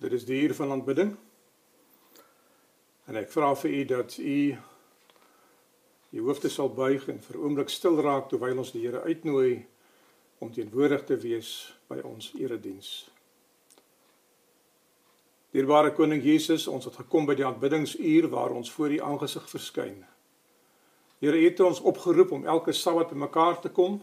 [0.00, 1.10] Dit is die uur van aanbidding.
[3.04, 4.56] En ek vra vir u dat u
[6.10, 9.66] u hoofde sal buig en vir oomblik stil raak terwyl ons die Here uitnooi
[10.40, 11.50] om teenwoordig te wees
[11.92, 13.10] by ons erediens.
[15.52, 20.00] Dierbare koning Jesus, ons het gekom by die aanbiddingsuur waar ons voor u aangesig verskyn.
[21.20, 24.00] Here, u het ons opgeroep om elke Sabbat bymekaar te kom.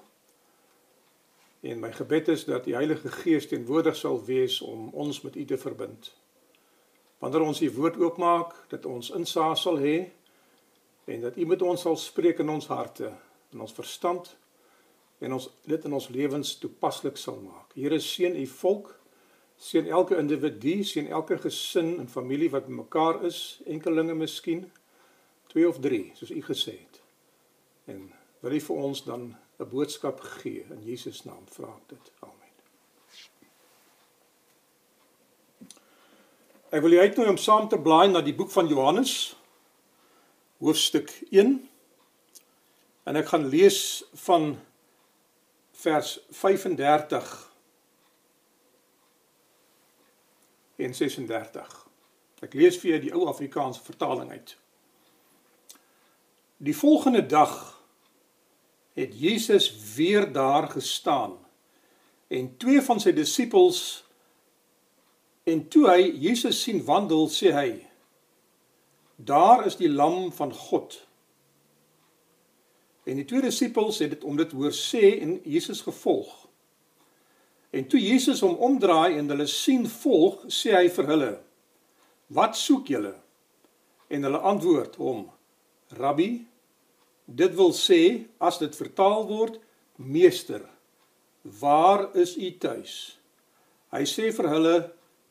[1.67, 5.45] En my gebed is dat die Heilige Gees teenwoordig sal wees om ons met U
[5.45, 6.13] te verbind.
[7.19, 9.97] Wanneer ons U woord oopmaak, dat ons insaag sal hê
[11.11, 13.09] en dat U met ons sal spreek in ons harte,
[13.51, 14.29] in ons verstand
[15.19, 17.75] en ons dit in ons lewens toepaslik sal maak.
[17.75, 18.93] Here seën U volk,
[19.59, 24.69] seën elke individu, seën elke gesin en familie wat bymekaar is, enkelinge miskien,
[25.51, 27.01] twee of drie, soos U gesê het.
[27.91, 28.07] En
[28.45, 29.27] wil U vir ons dan
[29.59, 32.11] 'n boodskap gee in Jesus naam vra ek dit.
[32.19, 32.35] Amen.
[36.69, 39.35] Ek wil julle uitnooi om saam te blaai na die boek van Johannes
[40.57, 41.69] hoofstuk 1
[43.03, 44.59] en ek gaan lees van
[45.71, 47.51] vers 35
[50.77, 51.87] en 36.
[52.41, 54.57] Ek lees vir julle die ou Afrikaanse vertaling uit.
[56.57, 57.76] Die volgende dag
[58.97, 61.37] het Jesus weer daar gestaan.
[62.27, 63.81] En twee van sy disippels
[65.47, 67.69] en toe hy Jesus sien wandel sê hy
[69.17, 70.97] daar is die lam van God.
[73.07, 76.33] En die twee disippels het dit om dit hoor sê en Jesus gevolg.
[77.69, 81.31] En toe Jesus hom omdraai en hulle sien volg sê hy vir hulle
[82.33, 83.13] wat soek julle?
[84.11, 85.27] En hulle antwoord hom
[85.95, 86.31] rabbi
[87.27, 89.59] Dit wil sê as dit vertaal word
[89.99, 90.63] meester,
[91.59, 93.17] waar is u tuis?
[93.91, 94.75] Hy sê vir hulle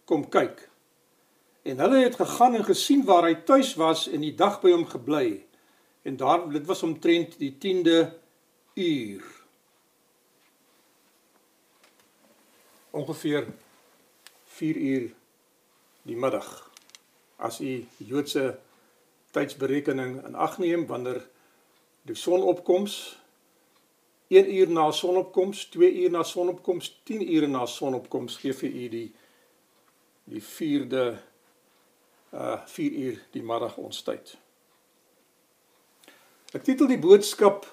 [0.09, 0.61] kom kyk.
[1.67, 4.85] En hulle het gegaan en gesien waar hy tuis was en die dag by hom
[4.89, 5.41] gebly.
[6.07, 7.99] En daar dit was omtrent die 10de
[8.77, 9.25] uur.
[12.97, 13.49] Ongeveer
[14.57, 15.09] 4 uur
[16.07, 16.49] die middag.
[17.37, 18.59] As u Joodse
[19.37, 21.25] tydsberekening in ag neem wanneer
[22.07, 23.17] die sonopkoms
[24.29, 28.89] 1 uur na sonopkoms, 2 uur na sonopkoms, 10 ure na sonopkoms gee vir u
[28.89, 29.07] die
[30.27, 31.05] die 4de
[32.35, 34.35] uh 4 uur die middag ons tyd.
[36.51, 37.69] Ek titel die boodskap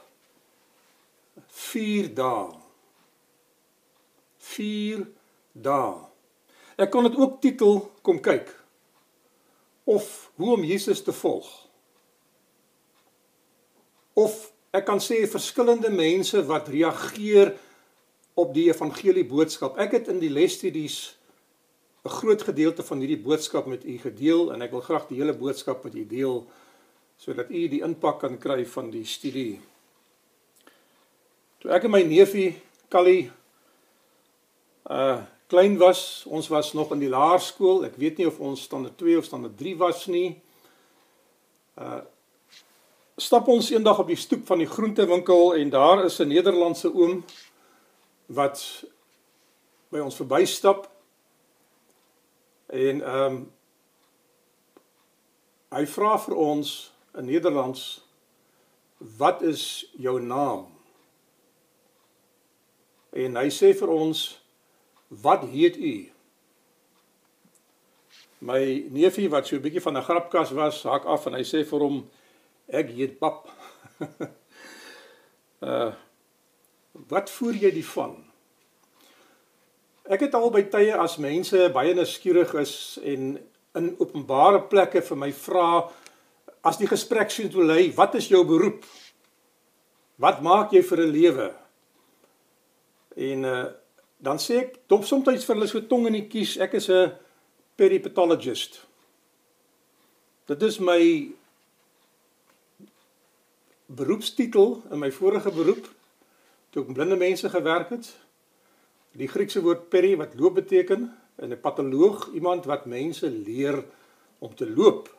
[1.47, 2.53] 4 dae.
[4.53, 5.07] 4
[5.53, 5.97] dae.
[6.77, 8.53] Ek kon dit ook titel kom kyk
[9.89, 11.49] of hoe om Jesus te volg
[14.13, 17.53] of ek kan sê verskillende mense wat reageer
[18.33, 19.77] op die evangelie boodskap.
[19.77, 21.15] Ek het in die lesstudies
[22.03, 25.33] 'n groot gedeelte van hierdie boodskap met u gedeel en ek wil graag die hele
[25.33, 26.47] boodskap met u deel
[27.17, 29.61] sodat u die impak kan kry van die studie.
[31.61, 32.59] Toe ek en my neefie
[32.89, 33.31] Callie
[34.89, 35.21] uh
[35.53, 37.83] klein was, ons was nog in die laerskool.
[37.85, 40.41] Ek weet nie of ons standaard 2 of standaard 3 was nie.
[41.77, 42.01] Uh
[43.15, 47.25] stap ons eendag op die stoep van die groentewinkel en daar is 'n Nederlandse oom
[48.25, 48.85] wat
[49.89, 50.89] by ons verbystap.
[52.65, 53.51] En ehm um,
[55.69, 58.05] hy vra vir ons in Nederlands
[58.97, 60.67] wat is jou naam?
[63.09, 64.41] En hy sê vir ons
[65.07, 66.09] wat heet u?
[68.39, 71.65] My neefie wat so 'n bietjie van 'n grapkas was, hak af en hy sê
[71.65, 72.09] vir hom
[72.73, 73.45] Ek heet pap.
[75.69, 75.91] uh
[77.09, 78.11] wat voer jy die van?
[80.05, 83.31] Ek het al by tye as mense baie nuuskierig is en
[83.79, 85.67] in openbare plekke vir my vra
[86.61, 88.85] as die gesprek sien toe lê, wat is jou beroep?
[90.21, 91.49] Wat maak jy vir 'n lewe?
[93.17, 93.65] En uh
[94.23, 97.11] dan sê ek dop soms vir hulle so tong in die kies, ek is 'n
[97.75, 98.85] peripatologist.
[100.47, 101.33] Dit is my
[103.95, 105.89] beroepstitel in my vorige beroep
[106.73, 108.07] toe ek blinde mense gewerk het.
[109.13, 113.83] Die Griekse woord peri wat loop beteken en 'n patoloog iemand wat mense leer
[114.39, 115.09] om te loop.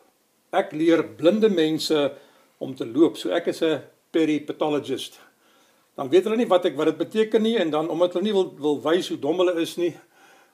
[0.50, 2.14] Ek leer blinde mense
[2.58, 3.16] om te loop.
[3.16, 5.20] So ek is 'n peripatologist.
[5.94, 8.32] Dan weet hulle nie wat ek wat dit beteken nie en dan omdat hulle nie
[8.32, 9.96] wil wil wys hoe dom hulle is nie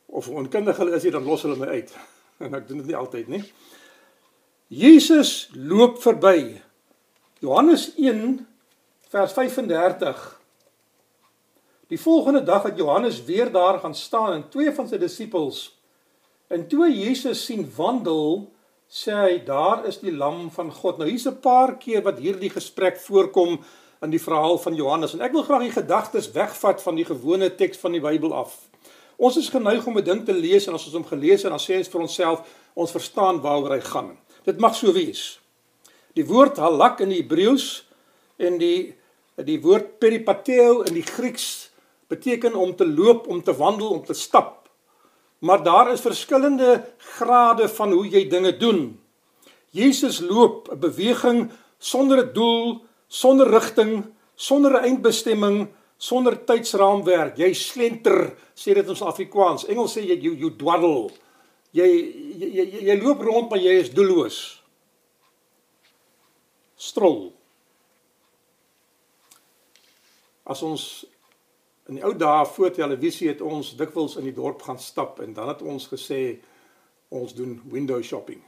[0.07, 1.97] of hoe onkundig hulle is, dan los hulle my uit.
[2.41, 3.43] En ek doen dit nie altyd nie.
[4.69, 6.63] Jesus loop verby
[7.41, 8.47] Johannes 1
[9.09, 10.41] vers 35
[11.89, 15.63] Die volgende dag het Johannes weer daar gaan staan en twee van sy disippels
[16.53, 18.51] En toe Jesus sien wandel,
[18.93, 20.99] sê hy daar is die lam van God.
[20.99, 23.61] Nou hier's 'n paar keer wat hierdie gesprek voorkom
[24.03, 27.55] in die verhaal van Johannes en ek wil graag die gedagtes wegvat van die gewone
[27.57, 28.69] teks van die Bybel af.
[29.17, 31.59] Ons is geneig om 'n ding te lees en as ons hom gelees het, dan
[31.59, 32.41] sê ons vir onsself,
[32.75, 34.19] ons verstaan waaroor hy gaan.
[34.45, 35.40] Dit mag so wees.
[36.15, 37.85] Die woord halak in die Hebreëus
[38.39, 38.95] en die
[39.41, 41.71] die woord peripateo in die Grieks
[42.13, 44.69] beteken om te loop, om te wandel, om te stap.
[45.41, 46.85] Maar daar is verskillende
[47.17, 49.01] grade van hoe jy dinge doen.
[49.71, 54.05] Jesus loop 'n beweging sonder 'n doel, sonder rigting,
[54.35, 57.37] sonder 'n eindbestemming, sonder tydsraamwerk.
[57.37, 59.67] Jy slenter, sê dit ons Afrikaans.
[59.67, 61.11] Engels sê jy you, you dwaddle.
[61.73, 61.87] Jy
[62.39, 64.60] jy, jy jy loop rond maar jy is doelloos.
[66.81, 67.29] Strol.
[70.51, 70.85] As ons
[71.91, 75.33] In die ou dae voor televisie het ons dikwels in die dorp gaan stap en
[75.35, 76.39] dan het ons gesê
[77.11, 78.39] ons doen window shopping.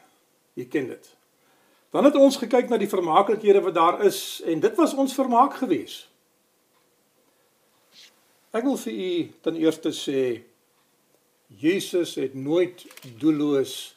[0.54, 1.08] Jy ken dit.
[1.90, 5.58] Dan het ons gekyk na die vermaaklikhede wat daar is en dit was ons vermaak
[5.58, 6.04] gewees.
[8.54, 9.12] Ek wil vir u
[9.42, 10.22] ten eerste sê
[11.58, 12.86] Jesus het nooit
[13.18, 13.96] doelloos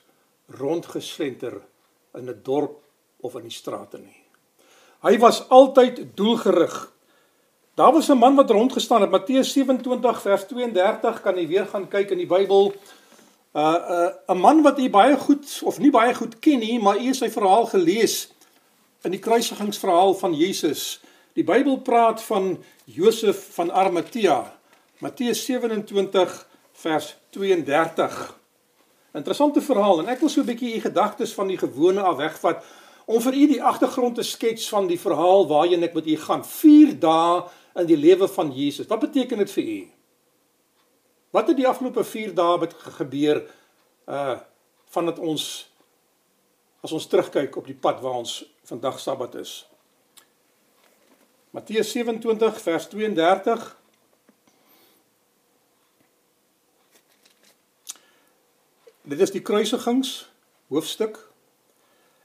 [0.57, 1.61] rondgeslenter
[2.17, 2.81] in 'n dorp
[3.21, 4.24] of in die strate nie.
[5.01, 6.95] Hy was altyd doelgerig
[7.75, 11.87] Daar was 'n man wat rondgestaan het, Matteus 27 vers 32, kan jy weer gaan
[11.87, 12.73] kyk in die Bybel.
[13.53, 16.79] Uh 'n uh, 'n man wat jy baie goed of nie baie goed ken nie,
[16.79, 18.31] maar jy het sy verhaal gelees
[19.01, 21.01] in die kruisigingsverhaal van Jesus.
[21.33, 24.53] Die Bybel praat van Josef van Arimatea.
[24.97, 28.39] Matteus 27 vers 32.
[29.11, 32.63] Interessante verhaal en ek wil so 'n bietjie u gedagtes van die gewone af wegvat
[33.05, 36.45] om vir u die agtergrond te skets van die verhaal waarheen ek met u gaan.
[36.45, 37.43] 4 dae
[37.81, 38.87] in die lewe van Jesus.
[38.89, 39.79] Wat beteken dit vir u?
[41.35, 43.45] Wat het die afgelope 4 dae met gebeur
[44.05, 44.37] uh
[44.95, 45.43] vandat ons
[46.85, 49.65] as ons terugkyk op die pad waar ons vandag Sabbat is?
[51.51, 53.65] Matteus 27 vers 32
[59.05, 60.29] Dit is die kruisigings
[60.73, 61.19] hoofstuk.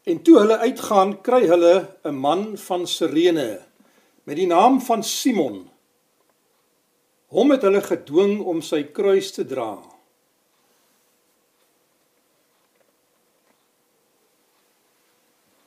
[0.02, 3.60] En toe hulle uitgaan, kry hulle 'n man van Sirene
[4.24, 5.70] met die naam van Simon.
[7.26, 9.78] Hom het hulle gedwing om sy kruis te dra.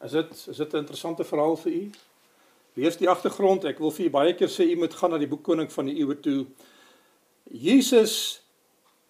[0.03, 1.89] Is dit is dit 'n interessante verhaal vir u?
[2.73, 3.63] Lees die agtergrond.
[3.65, 5.85] Ek wil vir u baie keer sê u moet gaan na die boek Koning van
[5.85, 6.45] die Eeue toe.
[7.43, 8.41] Jesus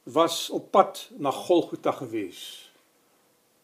[0.03, 2.62] was op pad na Golgotha gewees.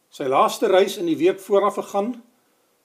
[0.10, 2.16] Sy laaste reis in die week vooraf gegaan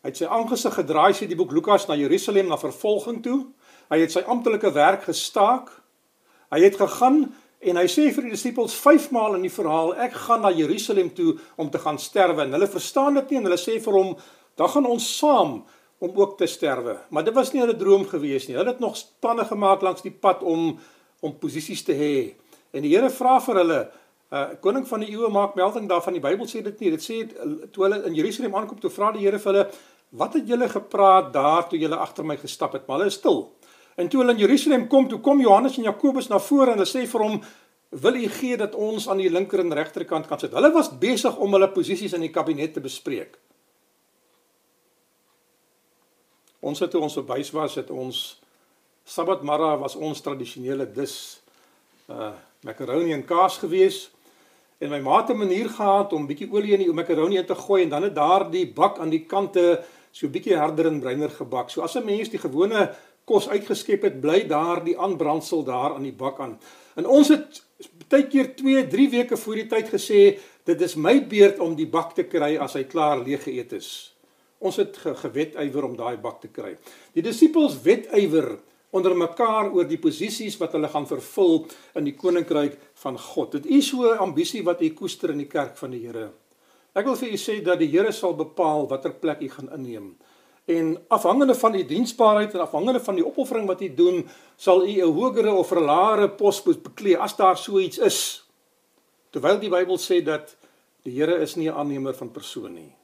[0.05, 3.39] Hy het sy aangesig gedraai sê die boek Lukas na Jerusalem na vervolging toe.
[3.89, 5.71] Hy het sy amptelike werk gestaak.
[6.53, 7.23] Hy het gegaan
[7.65, 11.09] en hy sê vir die disippels 5 maal in die verhaal ek gaan na Jerusalem
[11.17, 14.13] toe om te gaan sterwe en hulle verstaan dit nie en hulle sê vir hom
[14.61, 15.57] dan gaan ons saam
[16.05, 16.99] om ook te sterwe.
[17.09, 18.61] Maar dit was nie 'n droom gewees nie.
[18.61, 20.79] Hulle het nog planne gemaak langs die pad om
[21.23, 22.35] om posisies te hê.
[22.75, 23.91] En die Here vra vir hulle
[24.33, 26.91] Uh koning van die eeue maak melding daarvan die Bybel sê dit nie.
[26.91, 27.19] Dit sê
[27.71, 29.67] toe hulle in Jerusalem aankom toe vra die Here vir hulle
[30.15, 32.87] Wat het julle gepraat daar toe julle agter my gestap het?
[32.87, 33.41] Maar hulle is stil.
[33.95, 36.87] En toe hulle in Jerusalem kom, toe kom Johannes en Jakobus na vore en hulle
[36.87, 37.41] sê vir hom:
[37.91, 41.37] "Wil u gee dat ons aan die linker en regterkant kan sit?" Hulle was besig
[41.37, 43.39] om hulle posisies in die kabinet te bespreek.
[46.61, 48.41] Ons het toe ons verwys was, het ons
[49.05, 51.41] Sabbatmara was ons tradisionele dis
[52.09, 52.33] uh
[52.65, 54.11] macaroni en kaas gewees.
[54.79, 57.55] En my ma het 'n manier gehad om bietjie olie in die macaroni in te
[57.55, 61.71] gooi en dan het daardie bak aan die kante so bietjie harder en bruiner gebak.
[61.71, 66.03] So as 'n mens die gewone kos uitgeskep het, bly daar die aanbrandsel daar aan
[66.03, 66.59] die bak aan.
[66.95, 67.63] En ons het
[68.09, 71.89] baie keer 2, 3 weke voor die tyd gesê dit is my beurt om die
[71.89, 73.89] bak te kry as hy klaar leeg geëet is.
[74.59, 76.77] Ons het ge gewetywer om daai bak te kry.
[77.13, 78.59] Die disippels wetywer
[78.95, 81.65] onder mekaar oor die posisies wat hulle gaan vervul
[81.99, 83.57] in die koninkryk van God.
[83.59, 86.31] Dit is so 'n ambisie wat u koester in die kerk van die Here.
[86.95, 90.17] Ek wil vir u sê dat die Here sal bepaal watter plek u gaan inneem.
[90.65, 95.03] En afhangende van die diensbaarheid en afhangende van die opoffering wat u doen, sal u
[95.03, 98.45] 'n hogere of 'n laere pos beklee as daar so iets is.
[99.31, 100.57] Terwyl die Bybel sê dat
[101.03, 102.95] die Here is nie 'n aannemer van persoon nie.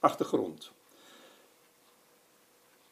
[0.00, 0.70] Agtergrond.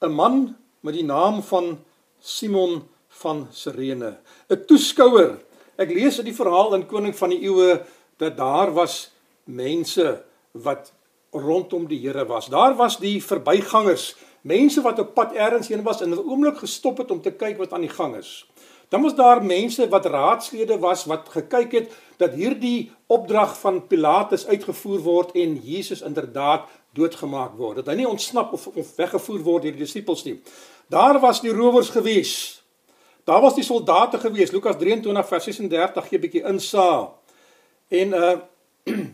[0.00, 1.74] 'n Man met die naam van
[2.22, 2.84] Simon
[3.20, 5.38] van Sirene, 'n toeskouer.
[5.76, 7.82] Ek lees uit die verhaal in Koning van die Eeue
[8.16, 9.10] dat daar was
[9.44, 10.92] mense wat
[11.30, 12.46] rondom die Here was.
[12.46, 16.98] Daar was die verbygangers, mense wat op pad ergens heen was en 'n oomblik gestop
[16.98, 18.46] het om te kyk wat aan die gang is.
[18.88, 24.46] Dan was daar mense wat raadslede was wat gekyk het dat hierdie opdrag van Pilatus
[24.46, 27.76] uitgevoer word en Jesus inderdaad doodgemaak word.
[27.80, 30.38] Dat hy nie ontsnap of, of weggevoer word deur die disippels nie.
[30.86, 32.62] Daar was die rowers gewees.
[33.24, 34.50] Daar was die soldate gewees.
[34.50, 37.08] Lukas 23 vers 36 gee 'n bietjie insaag.
[37.88, 38.38] En uh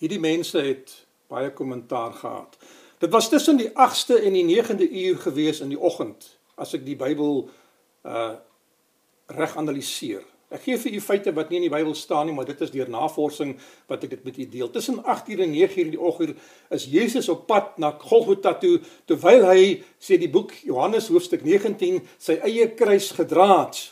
[0.00, 2.56] hierdie mense het baie kommentaar gehad.
[2.98, 6.84] Dit was tussen die 8ste en die 9de uur gewees in die oggend as ek
[6.84, 7.50] die Bybel
[8.04, 8.32] uh
[9.26, 10.24] reg analiseer.
[10.50, 12.72] Ek gee vir u feite wat nie in die Bybel staan nie, maar dit is
[12.74, 13.52] deur navorsing
[13.90, 14.70] wat ek dit met u deel.
[14.74, 16.40] Tussen 8uur en 9uur in die oggend
[16.74, 19.62] is Jesus op pad na Golgotha toe terwyl hy
[20.02, 23.84] sê die boek Johannes hoofstuk 19 sy eie kruis gedra het.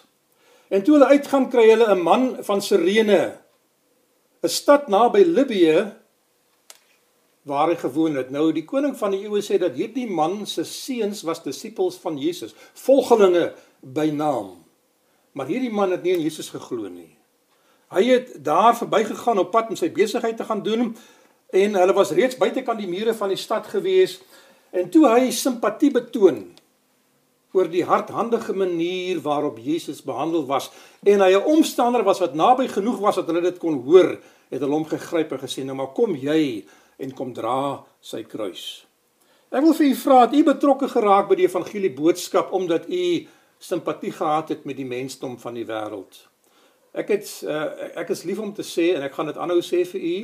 [0.75, 3.39] En toe hulle uitgaan kry hulle 'n man van Sirene,
[4.43, 5.95] 'n stad naby Libië
[7.49, 8.31] waar hy gewoon het.
[8.31, 12.19] Nou die koning van die eeue sê dat hierdie man se seuns was disippels van
[12.19, 14.68] Jesus, volgelinge by naam.
[15.39, 17.13] Maar hierdie man het nie in Jesus geglo nie.
[17.95, 20.91] Hy het daar verbygegaan op pad om sy besigheid te gaan doen
[21.55, 24.19] en hulle was reeds buitekant die mure van die stad gewees
[24.77, 26.43] en toe hy simpatie betoon
[27.57, 30.69] oor die hardhandige manier waarop Jesus behandel was
[31.07, 34.19] en hy 'n omstander was wat naby genoeg was dat hulle dit kon hoor,
[34.51, 36.67] het hulle hom gegryp en gesê nou maar kom jy
[36.99, 38.85] en kom dra sy kruis.
[39.51, 43.27] Ek wil vir u vra, het u betrokke geraak by die evangelie boodskap omdat u
[43.59, 46.29] simpatie gehad het met die mensdom van die wêreld.
[46.93, 47.67] Ek het uh,
[47.99, 50.15] ek is lief om te sê en ek gaan dit aanhou sê vir u.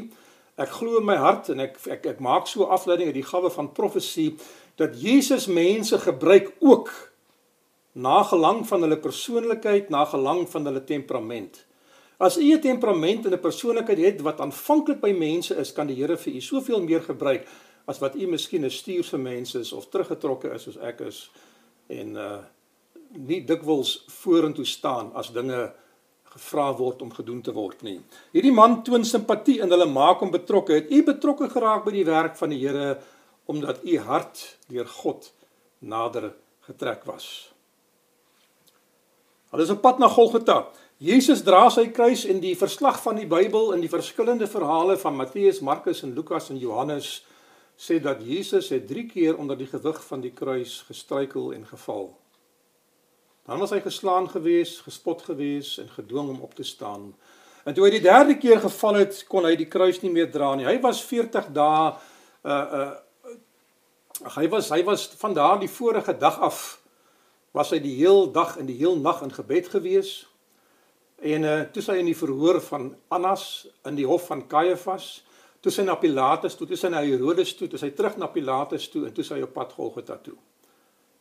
[0.57, 3.51] Ek glo in my hart en ek ek ek maak so afleiding uit die gawe
[3.51, 4.35] van profesie
[4.81, 6.91] dat Jesus mense gebruik ook
[7.95, 11.63] na gelang van hulle persoonlikheid, na gelang van hulle temperament.
[12.19, 15.97] As u 'n temperament en 'n persoonlikheid het wat aanvanklik by mense is, kan die
[15.97, 17.47] Here vir u soveel meer gebruik
[17.85, 21.31] as wat u miskien 'n stuurse mens is of teruggetrokke is soos ek is
[21.87, 22.39] en uh
[23.17, 25.73] nie dikwels vorentoe staan as dinge
[26.35, 27.99] gevra word om gedoen te word nie.
[28.35, 30.81] Hierdie man toon simpatie en hulle maak hom betrokke.
[30.81, 32.97] Het u betrokke geraak by die werk van die Here
[33.47, 34.41] omdat u hart
[34.73, 35.29] deur God
[35.85, 36.33] nader
[36.67, 37.53] getrek was?
[39.53, 40.65] Hulle is op pad na Golgotha.
[40.99, 45.15] Jesus dra sy kruis en die verslag van die Bybel in die verskillende verhale van
[45.19, 47.21] Matteus, Markus en Lukas en Johannes
[47.79, 52.13] sê dat Jesus het 3 keer onder die gewig van die kruis gestruikel en geval.
[53.45, 57.11] Dan was hy geslaan gewees, gespot gewees en gedwing om op te staan.
[57.65, 60.55] En toe hy die derde keer geval het, kon hy die kruis nie meer dra
[60.57, 60.67] nie.
[60.69, 61.93] Hy was 40 dae
[62.45, 62.93] uh uh
[64.37, 66.59] hy was hy was van daardie vorige dag af
[67.57, 70.13] was hy die heel dag en die heel nag in gebed gewees.
[71.21, 75.25] En uh toe sy in die verhoor van Annas in die hof van Kajafas,
[75.61, 78.89] toe sy na Pilatus toe, toe sy na Herodes toe, toe sy terug na Pilatus
[78.93, 80.37] toe en toe sy op pad Golgotha toe.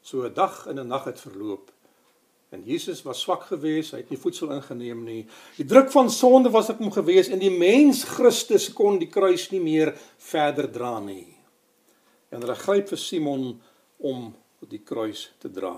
[0.04, 1.72] So 'n dag en 'n nag het verloop.
[2.54, 5.24] En Jesus was swak geweest, hy het nie voedsel ingeneem nie.
[5.58, 9.48] Die druk van sonde was op hom geweest en die mens Christus kon die kruis
[9.50, 11.34] nie meer verder dra nie.
[12.30, 13.48] En hulle gryp vir Simon
[14.06, 14.30] om
[14.70, 15.74] die kruis te dra.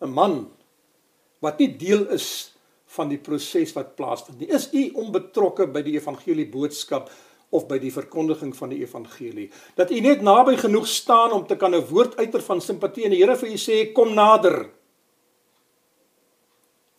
[0.00, 0.46] 'n Man
[1.44, 2.56] wat nie deel is
[2.96, 4.48] van die proses wat plaasvind nie.
[4.48, 7.10] Is u onbetrokke by die evangelie boodskap
[7.50, 9.50] of by die verkondiging van die evangelie?
[9.76, 13.10] Dat u net naby genoeg staan om te kan 'n woord uiter van simpatie en
[13.10, 14.75] die Here vir u sê kom nader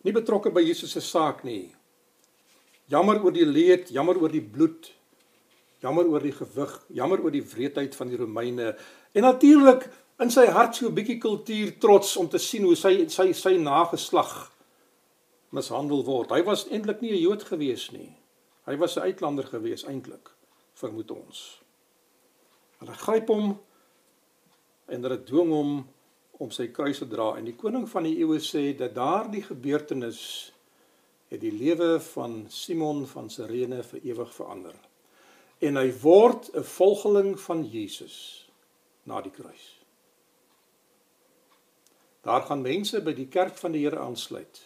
[0.08, 1.68] nie betrokke by Jesus se saak nie.
[2.88, 4.88] Jammer oor die leed, jammer oor die bloed,
[5.84, 8.72] jammer oor die gewig, jammer oor die wreedheid van die Romeine
[9.12, 9.86] en natuurlik
[10.18, 13.56] in sy hart so 'n bietjie kultuur trots om te sien hoe sy sy sy
[13.56, 14.50] nageslag
[15.52, 16.30] mishandel word.
[16.30, 18.16] Hy was eintlik nie 'n Jood gewees nie.
[18.66, 20.30] Hy was 'n uitlander gewees eintlik,
[20.74, 21.60] vermoed ons.
[22.78, 23.58] Hulle gryp hom
[24.88, 25.88] en hulle dwing hom
[26.38, 30.20] om sy kruis te dra en die koning van die eeue sê dat daardie gebeurtenis
[31.28, 34.76] het die lewe van Simon van Sirene vir ewig verander.
[35.60, 38.48] En hy word 'n volgeling van Jesus
[39.04, 39.78] na die kruis.
[42.22, 44.62] Daar gaan mense by die kerk van die Here aansluit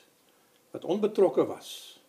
[0.72, 2.00] wat onbetrokke was,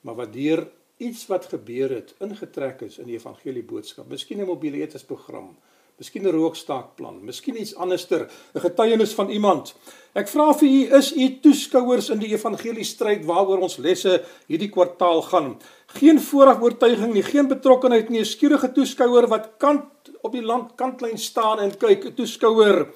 [0.00, 4.08] maar wat deur iets wat gebeur het ingetrek is in die evangelie boodskap.
[4.08, 5.56] Miskien 'n mobiele eetesprogram,
[5.96, 9.74] Miskien 'n rookstaakplan, miskien iets anderster, 'n getuienis van iemand.
[10.12, 14.68] Ek vra vir u, is u toeskouers in die evangelie stryd waaroor ons lesse hierdie
[14.68, 15.56] kwartaal gaan?
[15.86, 19.84] Geen vooraf oortuiging nie, geen betrokkenheid nie, 'n skierige toeskouer wat kant
[20.22, 22.88] op die land kantlyn staan en kyk, 'n toeskouer.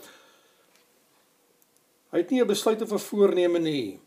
[2.12, 4.00] Hy het nie 'n besluit of 'n voorneme nie.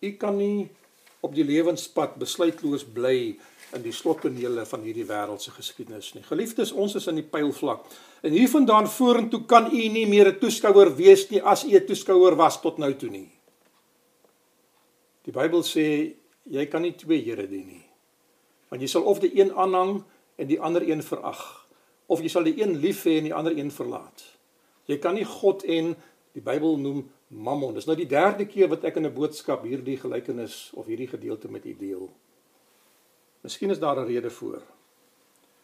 [0.00, 0.68] U kan nie
[1.20, 3.38] op die lewenspad besluitloos bly
[3.76, 6.22] in die slottonele van hierdie wêreldse geskiedenis nie.
[6.26, 7.86] Geliefdes, ons is in die pylvlak.
[8.22, 12.36] En hiervandaan vorentoe kan u nie meer 'n toeskouer wees nie as u 'n toeskouer
[12.36, 13.30] was tot nou toe nie.
[15.24, 16.14] Die Bybel sê
[16.44, 17.84] jy kan nie twee here dien nie.
[18.68, 20.04] Want jy sal of die een aanhang
[20.36, 21.66] en die ander een verag,
[22.06, 24.24] of jy sal die een lief hê en die ander een verlaat.
[24.90, 25.94] Jy kan nie God en
[26.32, 27.74] die Bybel noem Mammon.
[27.74, 31.48] Dis nou die derde keer wat ek in 'n boodskap hierdie gelykenis of hierdie gedeelte
[31.48, 32.10] met u deel.
[33.42, 34.62] Miskien is daar 'n rede voor.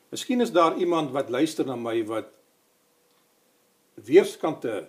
[0.09, 2.27] Miskien is daar iemand wat luister na my wat
[3.95, 4.89] weerskante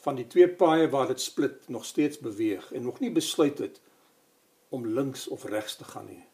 [0.00, 3.80] van die twee paaie waar dit split nog steeds beweeg en nog nie besluit het
[4.68, 6.24] om links of regs te gaan nie.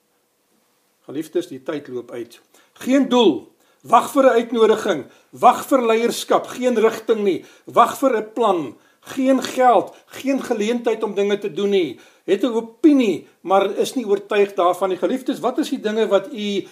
[1.00, 2.40] Geliefdes, die tyd loop uit.
[2.72, 3.52] Geen doel.
[3.80, 5.06] Wag vir 'n uitnodiging.
[5.30, 7.44] Wag vir leierskap, geen rigting nie.
[7.64, 12.00] Wag vir 'n plan geen geld, geen geleentheid om dinge te doen nie.
[12.24, 14.98] Het 'n opinie, maar is nie oortuig daarvan nie.
[14.98, 16.66] Geliefdes, wat is die dinge wat u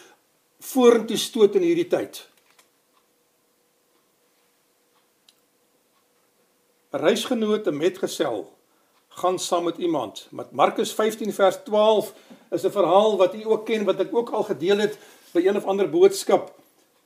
[0.59, 2.29] vorentoe stoot in hierdie tyd?
[6.91, 8.53] Reisgenoot, 'n metgesel,
[9.09, 10.27] gaan saam met iemand.
[10.31, 12.15] Met Markus 15 vers 12
[12.51, 14.99] is 'n verhaal wat u ook ken wat ek ook al gedeel het
[15.33, 16.62] by een of ander boodskap.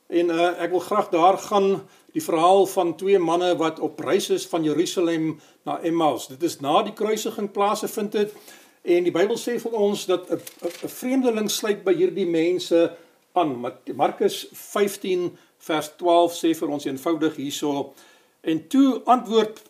[0.07, 4.31] En uh, ek wil graag daar gaan die verhaal van twee manne wat op reis
[4.31, 6.29] is van Jerusalem na Emmaus.
[6.31, 8.37] Dit is na die kruisiging plaasgevind het
[8.87, 10.39] en die Bybel sê vir ons dat 'n
[10.89, 12.97] vreemdeling sluit by hierdie mense
[13.33, 13.59] aan.
[13.95, 17.93] Markus 15 vers 12 sê vir ons eenvoudig hierso
[18.43, 19.63] en toe antwoord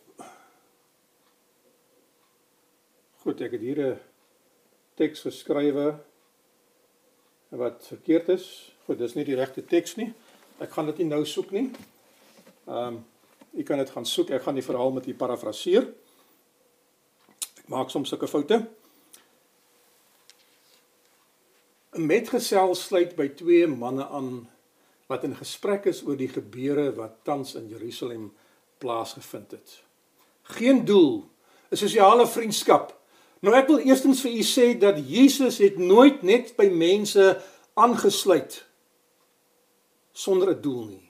[3.27, 3.99] Goed, ek het hier 'n
[4.95, 5.99] teks geskrywe
[7.49, 8.71] wat verkeerd is.
[8.85, 10.13] Goed, dis nie die regte teks nie.
[10.57, 11.69] Ek gaan dit nie nou soek nie.
[12.65, 13.05] Ehm um,
[13.57, 14.29] u kan dit gaan soek.
[14.29, 15.87] Ek gaan die verhaal met u parafraseer.
[17.57, 18.59] Ek maak soms sulke foute.
[21.97, 24.47] 'n Metgesel sluit by twee manne aan
[25.07, 28.33] wat in gesprek is oor die gebeure wat tans in Jerusalem
[28.77, 29.81] plaasgevind het.
[30.57, 31.25] Geen doel,
[31.71, 32.93] 'n sosiale vriendskap.
[33.41, 37.41] Nou ek wil eerstens vir u sê dat Jesus het nooit net by mense
[37.73, 38.65] aangesluit
[40.17, 41.09] sonder 'n doel nie.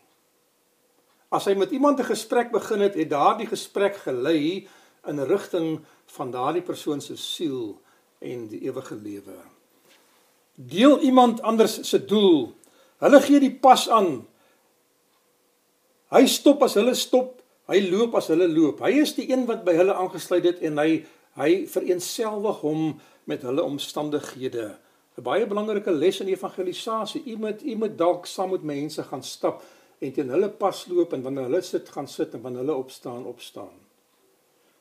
[1.31, 4.67] As hy met iemand 'n gesprek begin het, het daardie gesprek gelei
[5.07, 7.81] in rigting van daardie persoon se siel
[8.19, 9.35] en die ewige lewe.
[10.55, 12.55] Deel iemand anders se doel.
[12.97, 14.27] Hulle gee die pas aan.
[16.09, 18.79] Hy stop as hulle stop, hy loop as hulle loop.
[18.79, 21.05] Hy is die een wat by hulle aangesluit het en hy
[21.37, 24.79] hy vereenselwig hom met hulle omstandighede.
[25.17, 27.23] 'n Baie belangrike les in evangelisasie.
[27.25, 29.63] Iemand iemand dalk saam met mense gaan stap
[29.99, 33.25] en teen hulle pas loop en wanneer hulle sit gaan sit en wanneer hulle opstaan
[33.25, 33.73] opstaan.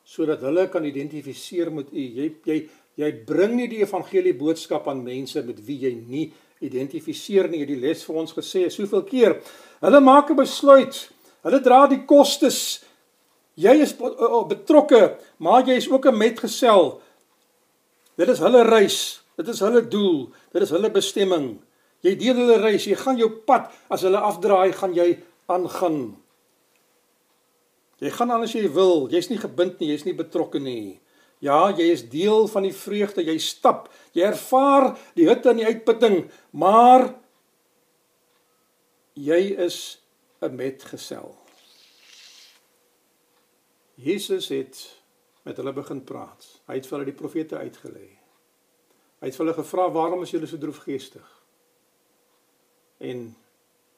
[0.03, 2.05] Sodat hulle kan identifiseer met u.
[2.19, 2.59] Jy jy
[2.97, 6.29] jy bring nie die evangelie boodskap aan mense met wie jy nie
[6.61, 7.65] identifiseer nie.
[7.65, 9.39] Die les vir ons gesê soveel keer
[9.81, 11.09] hulle maak 'n besluit.
[11.41, 12.83] Hulle dra die kostes.
[13.55, 17.01] Jy is betrokke maar jy is ook 'n metgesel.
[18.17, 21.55] Dit is hulle reis dit is hulle doel dit is hulle bestemming
[22.05, 23.71] Jy deel hulle reis, jy gaan jou pad.
[23.89, 25.09] As hulle afdraai, gaan jy
[25.51, 26.01] aangaan.
[28.03, 29.07] Jy gaan aan as jy wil.
[29.09, 30.99] Jy's nie gebind nie, jy's nie betrokke nie.
[31.41, 33.25] Ja, jy is deel van die vreugde.
[33.25, 33.89] Jy stap.
[34.17, 37.09] Jy ervaar die hitte en die uitputting, maar
[39.17, 39.97] jy is
[40.41, 41.35] 'n metgesel.
[43.97, 45.01] Jesus het
[45.43, 46.45] met hulle begin praat.
[46.67, 48.16] Hy het vir hulle die profete uitgelê.
[49.19, 51.27] Hy het vir hulle gevra, "Waarom is julle so droefgeestig?"
[52.97, 53.35] En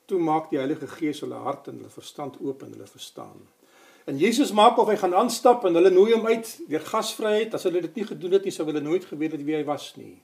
[0.05, 3.47] toe maak die Heilige Gees hulle hart en hulle verstand oop en hulle verstaan.
[4.10, 7.53] En Jesus maak of hy gaan aanstap en hulle nooi hom uit deur gasvryheid.
[7.53, 9.91] As hulle dit nie gedoen het nie, sou hulle nooit geweet het wie hy was
[9.99, 10.15] nie.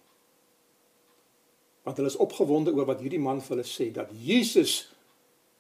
[1.86, 4.96] Want hulle is opgewonde oor wat hierdie man vir hulle sê dat Jesus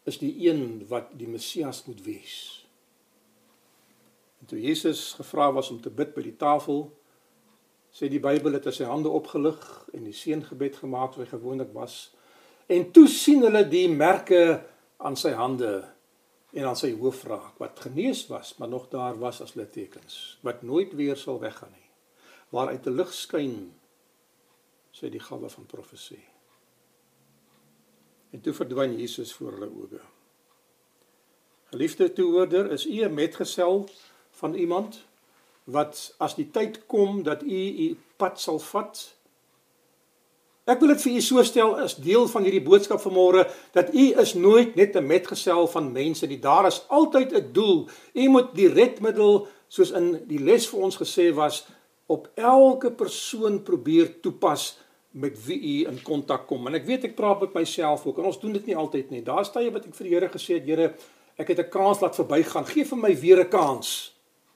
[0.09, 2.37] is die een wat die Messias moet wees.
[4.41, 6.87] En toe Jesus gevra was om te bid by die tafel,
[7.95, 9.61] sê die Bybel het hy sy hande opgelig
[9.95, 12.09] en die seëngebed gemaak soos hy gewoonlik was.
[12.67, 14.41] En toe sien hulle die merke
[14.99, 15.77] aan sy hande
[16.55, 20.95] en aan sy hoofraak wat genees was, maar nog daar was as littekens wat nooit
[20.99, 21.89] weer sal weggaan nie.
[22.51, 23.55] Waaruit 'n lig skyn
[24.91, 26.23] sê die gawe van profesie.
[28.31, 30.03] En toe verdwyn Jesus voor hulle oë.
[31.71, 33.89] Geliefde toehoorder, is u 'n metgesel
[34.31, 35.05] van iemand
[35.65, 39.15] wat as die tyd kom dat u u pad sal vat
[40.65, 43.43] Ek wil dit vir u so stel as deel van hierdie boodskap vanmôre
[43.77, 46.39] dat u is nooit net 'n metgesel van mense nie.
[46.39, 47.87] Daar is altyd 'n doel.
[48.13, 51.67] U moet die redmiddel soos in die les vir ons gesê was
[52.07, 54.77] op elke persoon probeer toepas
[55.11, 56.67] met wie u in kontak kom.
[56.67, 59.21] En ek weet ek praat met myself ook en ons doen dit nie altyd nie.
[59.23, 60.95] Daar staan jy wat ek vir die Here gesê het, Here,
[61.37, 62.65] ek het 'n kans laat verbygaan.
[62.65, 64.14] Geef vir my weer 'n kans.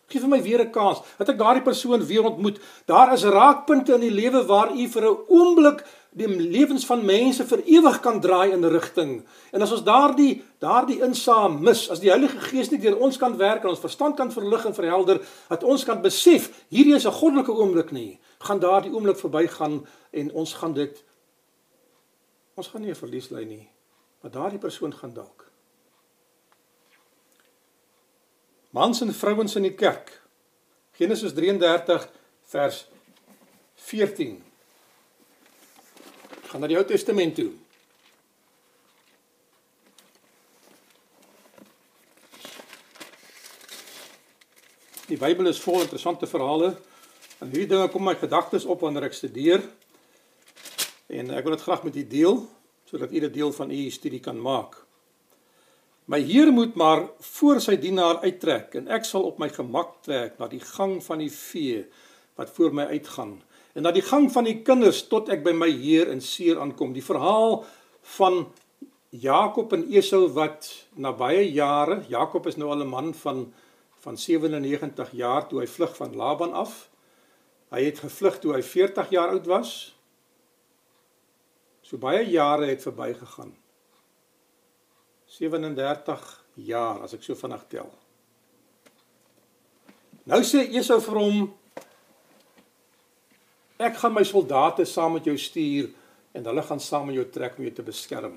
[0.10, 1.00] Geef vir my weer 'n kans.
[1.18, 2.60] Dat ek daardie persoon weer ontmoet.
[2.86, 7.46] Daar is raakpunte in die lewe waar u vir 'n oomblik die lewens van mense
[7.46, 9.26] vir ewig kan draai in 'n rigting.
[9.52, 13.38] En as ons daardie daardie insaam mis, as die Heilige Gees nie deur ons kan
[13.38, 17.12] werk en ons verstand kan verlig en verhelder, dat ons kan besef hierdie is 'n
[17.12, 21.04] goddelike oomblik nie, gaan daardie oomblik verbygaan en ons gaan dit
[22.56, 23.70] ons gaan nie 'n verlies ly nie,
[24.22, 25.49] maar daardie persoon gaan dalk.
[28.70, 30.12] Mans en vrouens in die kerk.
[31.00, 32.06] Genesis 33
[32.52, 32.84] vers
[33.90, 34.38] 14
[36.50, 37.52] gaan na die Ou Testament toe.
[45.10, 46.76] Die Bybel is vol interessante verhale.
[47.40, 49.64] En hierdie dinge kom my gedagtes op wanneer ek studeer.
[51.10, 52.44] En ek wil dit graag met u deel
[52.90, 54.78] sodat u dit deel van u studie kan maak.
[56.10, 60.40] My Heer moet maar voor sy dienaar uittrek en ek sal op my gemak trek
[60.42, 61.84] na die gang van die vee
[62.40, 63.36] wat voor my uitgaan
[63.78, 66.96] en na die gang van die kinders tot ek by my Heer in Seer aankom.
[66.98, 67.60] Die verhaal
[68.16, 68.40] van
[69.14, 73.46] Jakob en Esau wat na baie jare, Jakob is nou al 'n man van
[74.02, 76.90] van 97 jaar toe hy vlug van Laban af.
[77.70, 79.96] Hy het gevlug toe hy 40 jaar oud was.
[81.82, 83.54] So baie jare het verbygegaan.
[85.30, 87.90] 37 jaar as ek so vinnig tel.
[90.30, 91.48] Nou sê Esau vir hom
[93.80, 95.86] Ek gaan my soldate saam met jou stuur
[96.36, 98.34] en hulle gaan saam met jou trek om jou te beskerm.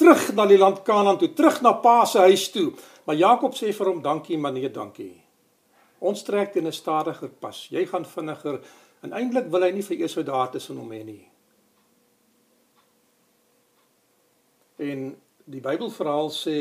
[0.00, 2.70] Terug na die land Kanaan toe, terug na Pa se huis toe.
[3.04, 5.12] Maar Jakob sê vir hom dankie, maar nee dankie.
[6.00, 7.68] Ons trek teen 'n stadiger pas.
[7.70, 8.60] Jy gaan vinniger
[9.02, 11.28] en eintlik wil hy nie vir Esau daar tussen hom hê nie.
[14.78, 16.58] En die Bybelverhaal sê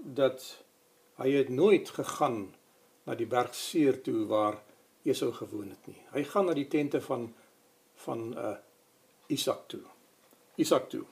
[0.00, 0.42] dat
[1.20, 2.48] hy het nooit gegaan
[3.04, 4.60] na die berg Seir toe waar
[5.04, 5.98] Esau gewoon het nie.
[6.12, 7.30] Hy gaan na die tente van
[8.04, 8.56] van uh
[9.30, 9.82] Isak toe.
[10.58, 11.04] Isak toe.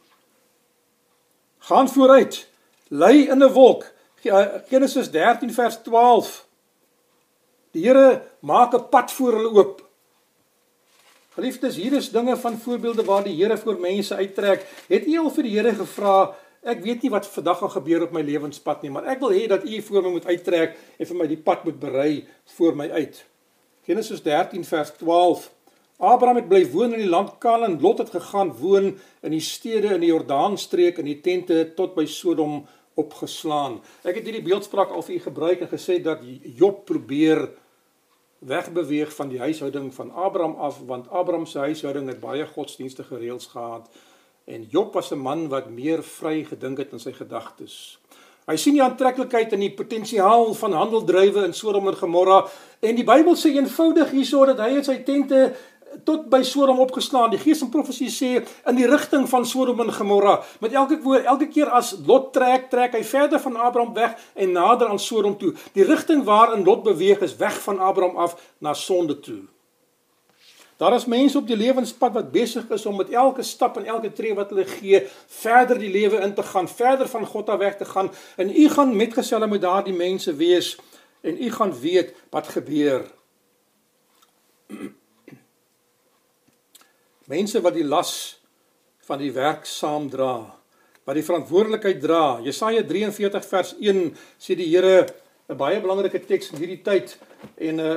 [1.58, 2.48] Gaan vooruit.
[2.88, 3.84] Lei in 'n wolk.
[4.22, 6.46] Uh, Genesis 13 vers 12.
[7.70, 9.88] Die Here maak 'n pad voor hulle oop.
[11.34, 14.66] Geliefdes, hier is dinge van voorbeelde waar die Here voor mense uittrek.
[14.88, 16.36] Het u al vir die Here gevra
[16.68, 19.46] Ek weet nie wat vandag gaan gebeur op my lewenspad nie, maar ek wil hê
[19.48, 22.12] dat U voor my moet uittrek en vir my die pad moet berei
[22.58, 23.22] voor my uit.
[23.88, 25.46] Genesis 13 vers 12.
[25.98, 27.78] Abraham het bly woon in die land Kanaan.
[27.80, 28.90] Lot het gegaan woon
[29.24, 32.60] in die stede in die Jordaanstreek in die tente tot by Sodom
[33.00, 33.78] opgeslaan.
[34.04, 36.20] Ek het hierdie beeldspraak al vir u gebruik en gesê dat
[36.58, 37.46] Job probeer
[38.44, 43.48] wegbeweeg van die huishouding van Abraham af want Abraham se huishouding het baie godsdienstige reëls
[43.56, 43.88] gehad
[44.48, 47.98] en Job was 'n man wat meer vry gedink het in sy gedagtes.
[48.46, 52.46] Hy sien die aantreklikheid en die potensiaal van handeldrywe in Sodom en Gomorra
[52.80, 55.54] en die Bybel sê eenvoudig hierso dat hy het sy tente
[56.04, 57.30] tot by Sodom opgeslaan.
[57.30, 58.30] Die Gees en profesie sê
[58.68, 60.38] in die rigting van Sodom en Gomorra.
[60.60, 64.52] Met elke woord, elke keer as Lot trek, trek hy verder van Abraham weg en
[64.52, 65.54] nader aan Sodom toe.
[65.72, 69.42] Die rigting waarin Lot beweeg is weg van Abraham af na sonde toe.
[70.78, 74.12] Daar is mense op die lewenspad wat besig is om met elke stap en elke
[74.14, 77.76] tree wat hulle gee, verder die lewe in te gaan, verder van God af weg
[77.76, 78.12] te gaan.
[78.36, 80.76] En u gaan metgeselle met daardie mense wees
[81.20, 83.10] en u gaan weet wat gebeur.
[87.28, 88.40] Mense wat die las
[89.04, 90.54] van die werk saamdra,
[91.04, 92.38] wat die verantwoordelikheid dra.
[92.40, 95.08] Jesaja 43 vers 1 sê die Here
[95.48, 97.18] 'n baie belangrike teks in hierdie tyd
[97.56, 97.96] en uh,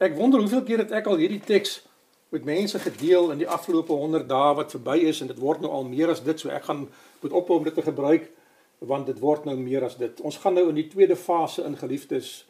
[0.00, 1.85] ek wonder hoeveel keer het ek al hierdie teks
[2.34, 5.70] met mense gedeel in die afgelope 100 dae wat verby is en dit word nou
[5.72, 6.86] al meer as dit so ek gaan
[7.22, 8.30] moet ophou om dit te gebruik
[8.78, 10.20] want dit word nou meer as dit.
[10.20, 12.44] Ons gaan nou in die tweede fase in geliefdes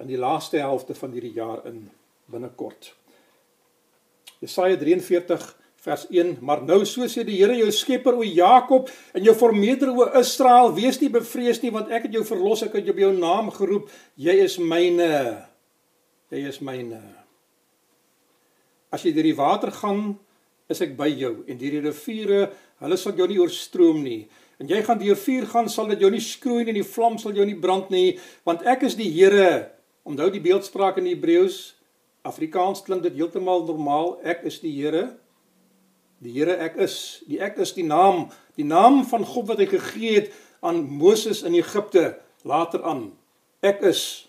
[0.00, 1.86] in die laaste helfte van hierdie jaar in
[2.32, 2.90] binnekort.
[4.42, 5.46] Jesaja 43
[5.86, 9.92] vers 1 Maar nou so sê die Here jou Skepper o Jakob en jou Vormeerder
[9.94, 13.06] o Israel wees nie bevrees nie want ek het jou verlos ek het jou by
[13.06, 15.10] jou naam geroep jy is myne
[16.34, 17.00] jy is myne
[18.94, 20.16] As jy deur die water gaan,
[20.70, 22.40] is ek by jou en deur die riviere,
[22.82, 24.26] hulle sal jou nie oorstroom nie.
[24.60, 27.18] En jy gaan deur vuur gaan, sal dit jou nie skroei nie en die vlam
[27.20, 28.16] sal jou nie brand nie,
[28.48, 29.72] want ek is die Here.
[30.06, 31.74] Onthou die beeldspraak in Hebreëus.
[32.26, 34.16] Afrikaans klink dit heeltemal normaal.
[34.26, 35.08] Ek is die Here.
[36.22, 37.20] Die Here ek is.
[37.28, 40.30] Die ek is die naam, die naam van God wat hy gegee het
[40.64, 42.14] aan Moses in Egipte
[42.46, 43.10] later aan.
[43.66, 44.26] Ek is.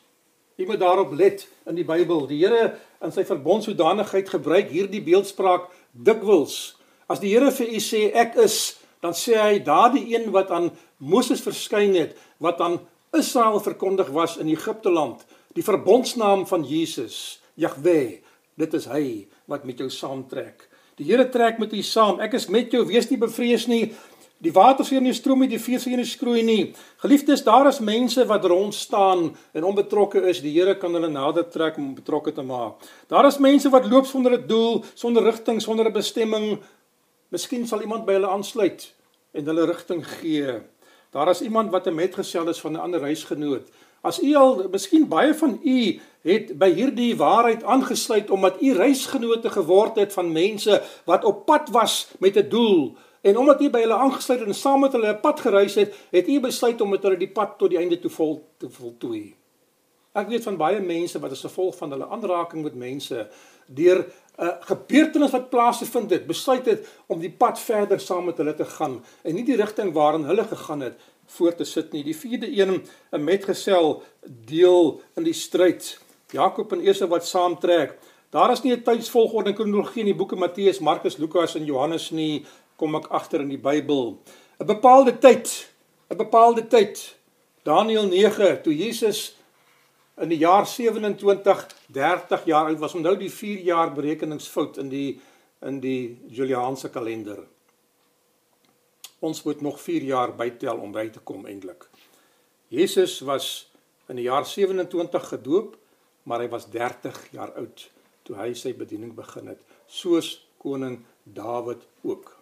[0.57, 2.25] Jy moet daarop let in die Bybel.
[2.27, 8.07] Die Here in sy verbondsodanigheid gebruik hierdie beeldspraak Dikwels as die Here vir u sê
[8.15, 12.79] ek is, dan sê hy daardie een wat aan Moses verskyn het, wat aan
[13.15, 15.23] Israel verkondig was in Egipte land,
[15.55, 18.19] die verbondsnaam van Jesus, Jahwe,
[18.59, 19.05] dit is hy
[19.49, 20.67] wat met jou saamtrek.
[20.97, 22.19] Die Here trek met u saam.
[22.25, 23.91] Ek is met jou, wees nie bevrees nie.
[24.37, 26.73] Die water sien nie stroom nie, die vee sien nie skroei nie.
[27.01, 30.43] Geliefdes, daar is mense wat rond staan en onbetrokke is.
[30.45, 32.85] Die Here kan hulle nader trek om betrokke te maak.
[33.09, 36.59] Daar is mense wat loop sonder 'n doel, sonder rigting, sonder 'n bestemming.
[37.29, 38.93] Miskien sal iemand by hulle aansluit
[39.33, 40.61] en hulle rigting gee.
[41.11, 43.67] Daar is iemand wat 'n metgesel is van 'n ander reisgenoot.
[44.03, 49.49] As u al, miskien baie van u het by hierdie waarheid aangesluit omdat u reisgenote
[49.49, 52.97] geword het van mense wat op pad was met 'n doel
[53.27, 55.95] en omdat u by hulle aangesluit het en saam met hulle 'n pad gereis het,
[56.11, 59.35] het u besluit om met hulle die pad tot die einde toe vol te voltooi.
[60.13, 63.27] Ek weet van baie mense wat as gevolg van hulle aanraking met mense
[63.67, 64.05] deur
[64.37, 68.55] 'n uh, gebeurtenis wat plaasgevind het, besluit het om die pad verder saam met hulle
[68.55, 70.93] te gaan en nie die rigting waarin hulle gegaan het
[71.25, 72.03] voor te sit nie.
[72.03, 75.99] Die vierde een, 'n metgesel deel in die stryd.
[76.31, 77.97] Jakob en Esau wat saamtrek.
[78.29, 82.09] Daar is nie 'n tydsvolgorde en kronologie in die boeke Matteus, Markus, Lukas en Johannes
[82.09, 82.45] nie,
[82.77, 84.17] kom ek agter in die Bybel.
[84.59, 85.69] 'n Bepaalde tyd,
[86.09, 87.15] 'n bepaalde tyd.
[87.63, 89.35] Daniël 9, toe Jesus
[90.17, 92.93] in die jaar 27 30 jaar oud was.
[92.93, 95.19] Onthou die 4 jaar berekeningsfout in die
[95.61, 97.39] in die Juliaanse kalender.
[99.19, 101.89] Ons moet nog 4 jaar bytel om by te kom eintlik.
[102.69, 103.71] Jesus was
[104.07, 105.77] in die jaar 27 gedoop,
[106.23, 107.89] maar hy was 30 jaar oud
[108.27, 112.36] toe hy sy bediening begin het, soos koning Dawid ook.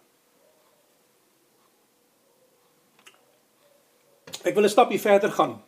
[4.46, 5.62] Ek wil 'n stapie verder gaan.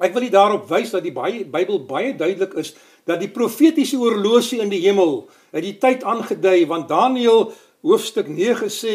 [0.00, 4.60] Ek wil nie daarop wys dat die Bybel baie duidelik is dat die profetiese oorlosie
[4.60, 8.94] in die hemel het die tyd aangedui want Daniël hoofstuk 9 sê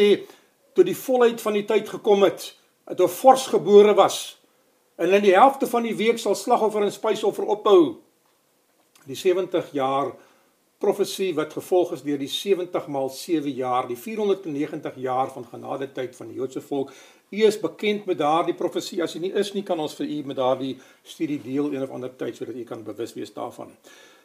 [0.74, 2.54] toe die volheid van die tyd gekom het,
[2.88, 4.38] het 'n vors gebore was.
[4.96, 7.96] En in die helfte van die week sal slagoffer en spysoffer ophou.
[9.06, 10.14] Die 70 jaar
[10.78, 15.92] profesie wat gevolg is deur die 70 maal 7 jaar, die 490 jaar van genade
[15.92, 16.92] tyd van die Joodse volk.
[17.34, 19.02] U is bekend met daardie profesie.
[19.02, 21.90] As u nie is nie, kan ons vir u met daardie studie deel een of
[21.90, 23.72] ander tyd sodat u kan bewus wees daarvan.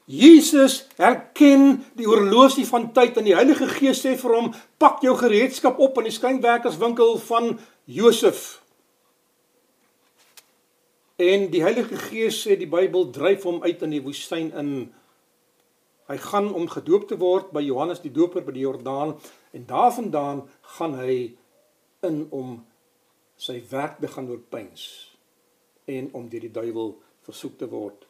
[0.09, 4.47] Jesus herken die horlosie van tyd en die Heilige Gees sê vir hom:
[4.81, 8.61] "Pak jou gereedskap op in die skynwerkerswinkel van Josef."
[11.19, 14.71] En die Heilige Gees sê die Bybel dryf hom uit in die woestyn in.
[16.09, 19.13] Hy gaan om gedoop te word by Johannes die Doper by die Jordaan
[19.53, 20.41] en daarvandaan
[20.77, 21.35] gaan hy
[22.01, 22.65] in om
[23.39, 24.85] sy werk te gaan oorpyns
[25.89, 26.93] en om deur die duiwel
[27.25, 28.09] versoek te word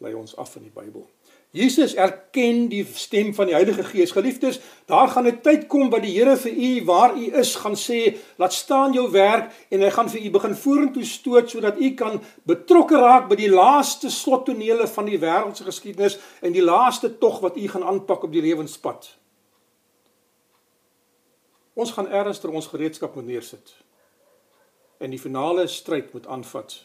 [0.00, 1.04] lei ons af in die Bybel.
[1.50, 4.12] Jesus erken die stem van die Heilige Gees.
[4.14, 7.74] Geliefdes, daar gaan 'n tyd kom wat die Here vir u waar u is gaan
[7.74, 11.94] sê, laat staan jou werk en hy gaan vir u begin vorentoe stoot sodat u
[11.94, 17.40] kan betrokke raak by die laaste slottonele van die wêreldse geskiedenis en die laaste tog
[17.40, 19.18] wat u gaan aanpak op die lewenspad.
[21.74, 23.79] Ons gaan ernstig ons gereedskap moet neersit
[25.00, 26.80] en die finale stryd moet aanvat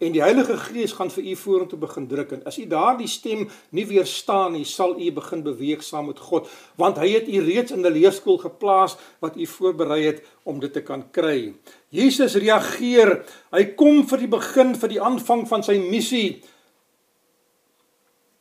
[0.00, 3.42] en die Heilige Gees gaan vir u vorentoe begin druk en as u daardie stem
[3.76, 6.48] nie weerstaan nie, sal u begin beweeg saam met God,
[6.80, 10.72] want hy het u reeds in 'n leerskool geplaas wat u voorberei het om dit
[10.72, 11.54] te kan kry.
[11.90, 13.24] Jesus reageer.
[13.52, 16.42] Hy kom vir die begin vir die aanvang van sy missie.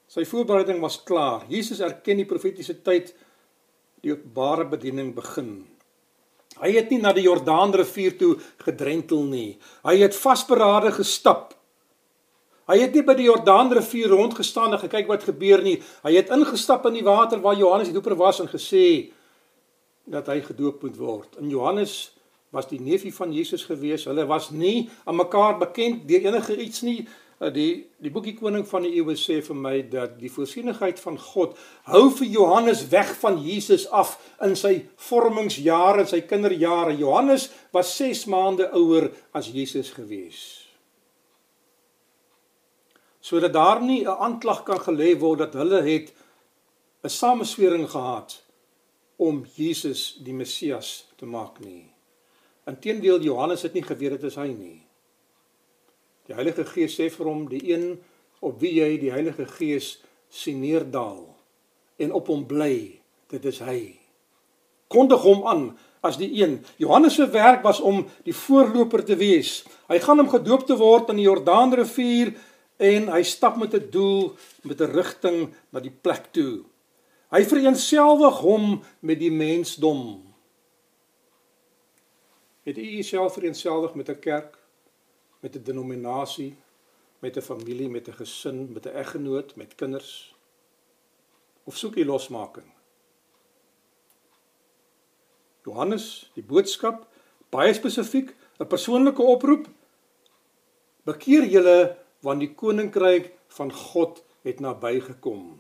[0.08, 1.44] Sy voorbereiding was klaar.
[1.50, 3.14] Jesus erken die profetiese tyd
[4.02, 5.68] die openbare bediening begin.
[6.60, 8.34] Hy het nie na die Jordaanrivier toe
[8.66, 9.58] gedrentel nie.
[9.88, 11.54] Hy het vasberade gestap.
[12.70, 15.80] Hy het nie by die Jordaanrivier rondgestaan en gekyk wat gebeur nie.
[16.06, 19.10] Hy het ingestap in die water waar Johannes die Doper was en gesê
[20.10, 21.40] dat hy gedoop moet word.
[21.42, 22.12] En Johannes
[22.54, 24.06] was die neefie van Jesus gewees.
[24.10, 27.00] Hulle was nie aan mekaar bekend deur enige iets nie.
[27.40, 31.16] Uh, die die boekie koning van die eeue sê vir my dat die voorsienigheid van
[31.24, 31.56] God
[31.88, 34.74] hou vir Johannes weg van Jesus af in sy
[35.08, 36.98] vormingsjare, sy kinderjare.
[37.00, 40.42] Johannes was 6 maande ouer as Jesus gewees.
[43.24, 46.12] Sodat daar nie 'n aanklag kan gelê word dat hulle het
[47.04, 48.44] 'n sameswering gehad
[49.18, 51.88] om Jesus die Messias te maak nie.
[52.68, 54.89] Inteendeel Johannes het nie geweet dit is hy nie.
[56.30, 57.98] Die Heilige Gees sê vir hom die een
[58.46, 59.98] op wie jy die Heilige Gees
[60.30, 61.26] sien neerdal
[62.00, 63.02] en op hom bly,
[63.34, 63.98] dit is hy.
[64.88, 65.66] Kondig hom aan
[66.06, 66.60] as die een.
[66.80, 69.66] Johannes se werk was om die voorloper te wees.
[69.90, 72.32] Hy gaan om gedoop te word in die Jordaanrivier
[72.80, 76.64] en hy stap met 'n doel, met 'n rigting na die plek toe
[77.30, 80.24] Hy vereenselwig hom met die mensdom.
[82.66, 84.58] Het u jouself vereenselwig met 'n kerk,
[85.40, 86.56] met 'n denominasie,
[87.20, 90.36] met 'n familie, met 'n gesin, met 'n eggenoot, met kinders?
[91.64, 92.72] Of soek jy losmaking?
[95.64, 97.08] Johannes, die boodskap,
[97.50, 99.68] baie spesifiek, 'n persoonlike oproep.
[101.04, 105.59] Bekeer julle want die koninkryk van God het nabygekom.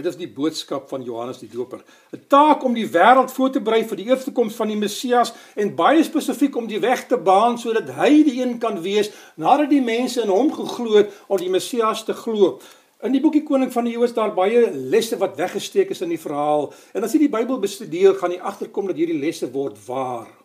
[0.00, 1.82] Dit is die boodskap van Johannes die Doper.
[2.12, 5.32] 'n Taak om die wêreld voor te berei vir die eerste koms van die Messias
[5.56, 9.68] en baie spesifiek om die weg te baan sodat hy die een kan wees nadat
[9.70, 12.58] die mense in hom geglo het om die Messias te glo.
[13.02, 16.08] In die boekie Koning van die Eeue is daar baie lesse wat weggesteek is in
[16.08, 16.72] die verhaal.
[16.94, 20.39] En as jy die Bybel bestudeer, gaan jy agterkom dat hierdie lesse word waar.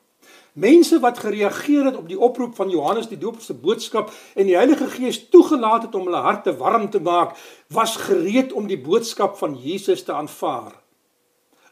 [0.55, 4.55] Mense wat gereageer het op die oproep van Johannes die Doper se boodskap en die
[4.55, 7.35] Heilige Gees toegelaat het om hulle harte warm te maak,
[7.67, 10.77] was gereed om die boodskap van Jesus te aanvaar.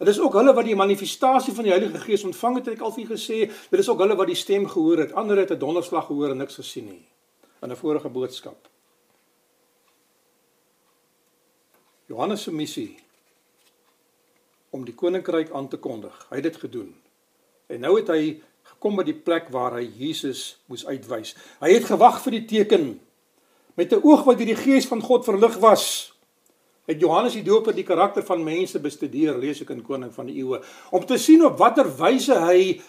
[0.04, 2.84] Dit is ook hulle wat die manifestasie van die Heilige Gees ontvang het, het ek
[2.84, 5.15] al vir gesê, dit is ook hulle wat die stem gehoor het.
[5.15, 7.06] Ander het 'n donderslag gehoor en niks gesien nie.
[7.62, 8.67] In 'n vorige boodskap.
[12.08, 12.98] Johannes se missie
[14.69, 16.26] om die koninkryk aan te kondig.
[16.30, 16.96] Hy het dit gedoen.
[17.67, 18.41] En nou het hy
[18.84, 21.34] kom by die plek waar hy Jesus moes uitwys.
[21.63, 22.88] Hy het gewag vir die teken
[23.80, 26.13] met 'n oog wat deur die gees van God verlig was.
[26.86, 30.43] Het Johannes die Doper die karakter van mense bestudeer, lees ek in Koning van die
[30.43, 32.82] Eeue, om te sien op watter wyse hy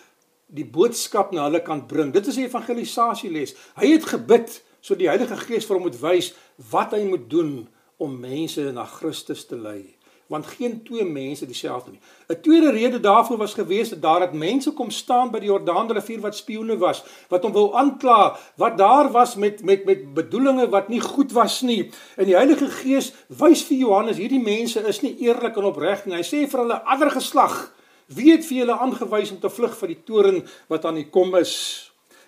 [0.46, 2.12] die boodskap na hulle kan bring.
[2.12, 3.54] Dit is 'n evangelisasieles.
[3.76, 6.34] Hy het gebid sodat die Heilige Gees vir hom moet wys
[6.70, 9.94] wat hy moet doen om mense na Christus te lei
[10.34, 12.00] want geen twee mense dieselfde nie.
[12.28, 16.20] 'n Tweede rede daarvoor was gewees dat daar het mense kom staan by die Jordaanrivier
[16.20, 20.88] wat spioene was, wat hom wou aankla, wat daar was met met met bedoelings wat
[20.88, 21.90] nie goed was nie.
[22.16, 26.16] En die Heilige Gees wys vir Johannes hierdie mense is nie eerlik en opreg nie.
[26.16, 27.72] Hy sê vir hulle ander geslag,
[28.06, 31.36] wie het vir julle aangewys om te vlug vir die toren wat aan die kom
[31.36, 31.54] is?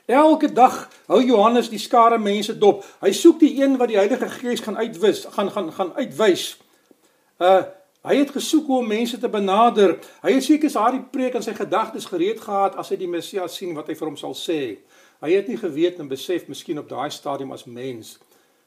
[0.06, 2.84] Elke dag hou Johannes die skare mense dop.
[3.02, 6.54] Hy soek die een wat die Heilige Gees gaan uitwis, gaan gaan gaan uitwys.
[7.42, 7.64] Uh
[8.06, 9.96] Hy het gesoek hoe om mense te benader.
[10.22, 13.56] Hy het seker sy hart preek en sy gedagtes gereed gehad as hy die Messias
[13.58, 14.60] sien wat hy vir hom sal sê.
[15.24, 18.20] Hy het nie geweet en besef miskien op daai stadium as mens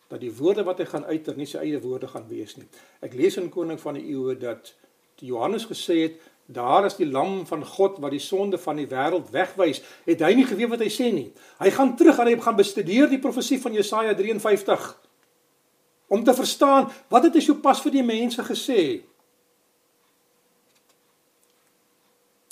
[0.10, 2.66] dat die woorde wat hy gaan uiter nie sy eie woorde gaan wees nie.
[3.06, 4.74] Ek lees in Koning van die Eeue dat
[5.24, 9.28] Johannes gesê het Daar is die lam van God wat die sonde van die wêreld
[9.30, 9.84] wegwys.
[10.08, 11.28] Het hy nie geweet wat hy sê nie.
[11.62, 14.88] Hy gaan terug en hy gaan bestudeer die profesie van Jesaja 53
[16.10, 18.82] om te verstaan wat het hy sopas vir die mense gesê.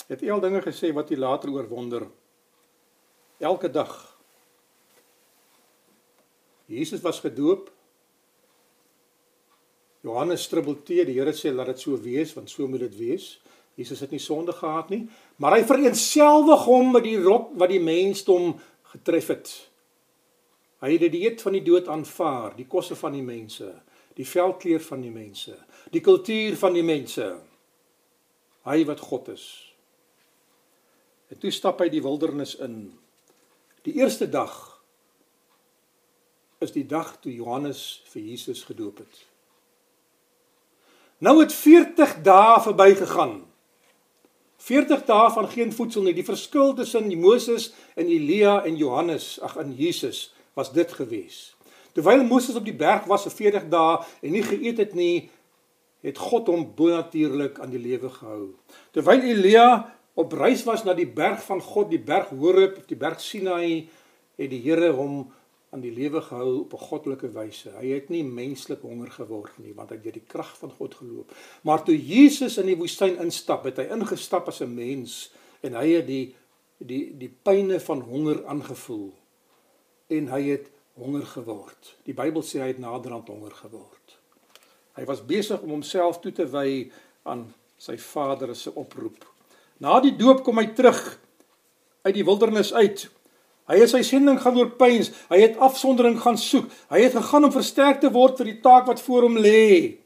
[0.08, 2.06] Het al dinge gesê wat hy later oorwonder.
[3.38, 3.92] Elke dag.
[6.68, 7.70] Jesus was gedoop.
[10.00, 13.36] Johannes stribbeltee, die Here sê laat dit so wees want so moet dit wees.
[13.78, 15.04] Jesus het nie sonde gehad nie,
[15.38, 18.56] maar hy vereenselwig hom met die rot wat die mensdom
[18.90, 19.52] getref het.
[20.82, 23.70] Hy het die dieet van die dood aanvaar, die kosse van die mense,
[24.18, 25.54] die velkleur van die mense,
[25.94, 27.30] die kultuur van die mense.
[28.66, 29.46] Hy wat God is.
[31.28, 32.90] En toe stap hy die wildernis in.
[33.86, 34.54] Die eerste dag
[36.64, 39.20] is die dag toe Johannes vir Jesus gedoop het.
[41.18, 43.40] Nou het 40 dae verbygegaan.
[44.62, 46.14] 40 dae van geen voedsel nie.
[46.14, 51.54] Die verskil tussen Moses en Elia en Johannes, ag in Jesus, was dit gewees.
[51.94, 55.28] Terwyl Moses op die berg was vir 40 dae en nie geëet het nie,
[56.06, 58.52] het God hom bonatuurlik aan die lewe gehou.
[58.94, 59.68] Terwyl Elia
[60.18, 63.86] op reis was na die berg van God, die berg Horeb of die berg Sinai,
[64.38, 65.28] het die Here hom
[65.70, 67.70] aan die lewe gehou op 'n goddelike wyse.
[67.70, 70.94] Hy het nie menslik honger geword nie, want hy het deur die krag van God
[70.94, 71.34] geloop.
[71.62, 75.88] Maar toe Jesus in die woestyn instap, het hy ingestap as 'n mens en hy
[75.88, 76.34] het die
[76.78, 79.12] die die pyne van honger aangevoel
[80.06, 81.96] en hy het honger geword.
[82.04, 84.18] Die Bybel sê hy het naderhand honger geword.
[84.94, 86.90] Hy was besig om homself toe te wy
[87.22, 89.37] aan sy Vader se oproep
[89.78, 91.00] Na die doop kom hy terug
[92.06, 93.06] uit die wildernis uit.
[93.68, 95.10] Hy het sy sending gaan oorpyns.
[95.28, 96.70] Hy het afsondering gaan soek.
[96.92, 99.98] Hy het gegaan om versterk te word vir die taak wat voor hom lê.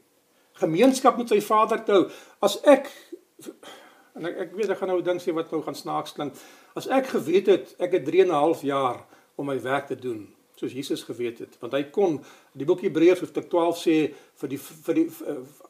[0.59, 2.03] Gemeenskap met sy Vader te hou.
[2.43, 2.91] As ek
[4.13, 6.33] en ek, ek weet ek gaan nou 'n ding sê wat nou gaan snaaks klink.
[6.75, 9.05] As ek geweet het ek het 3 en 'n half jaar
[9.35, 10.27] om my werk te doen,
[10.59, 12.19] soos Jesus geweet het want hy kon
[12.53, 13.97] die boek Hebreërs hoofstuk 12 sê
[14.41, 15.07] vir die vir die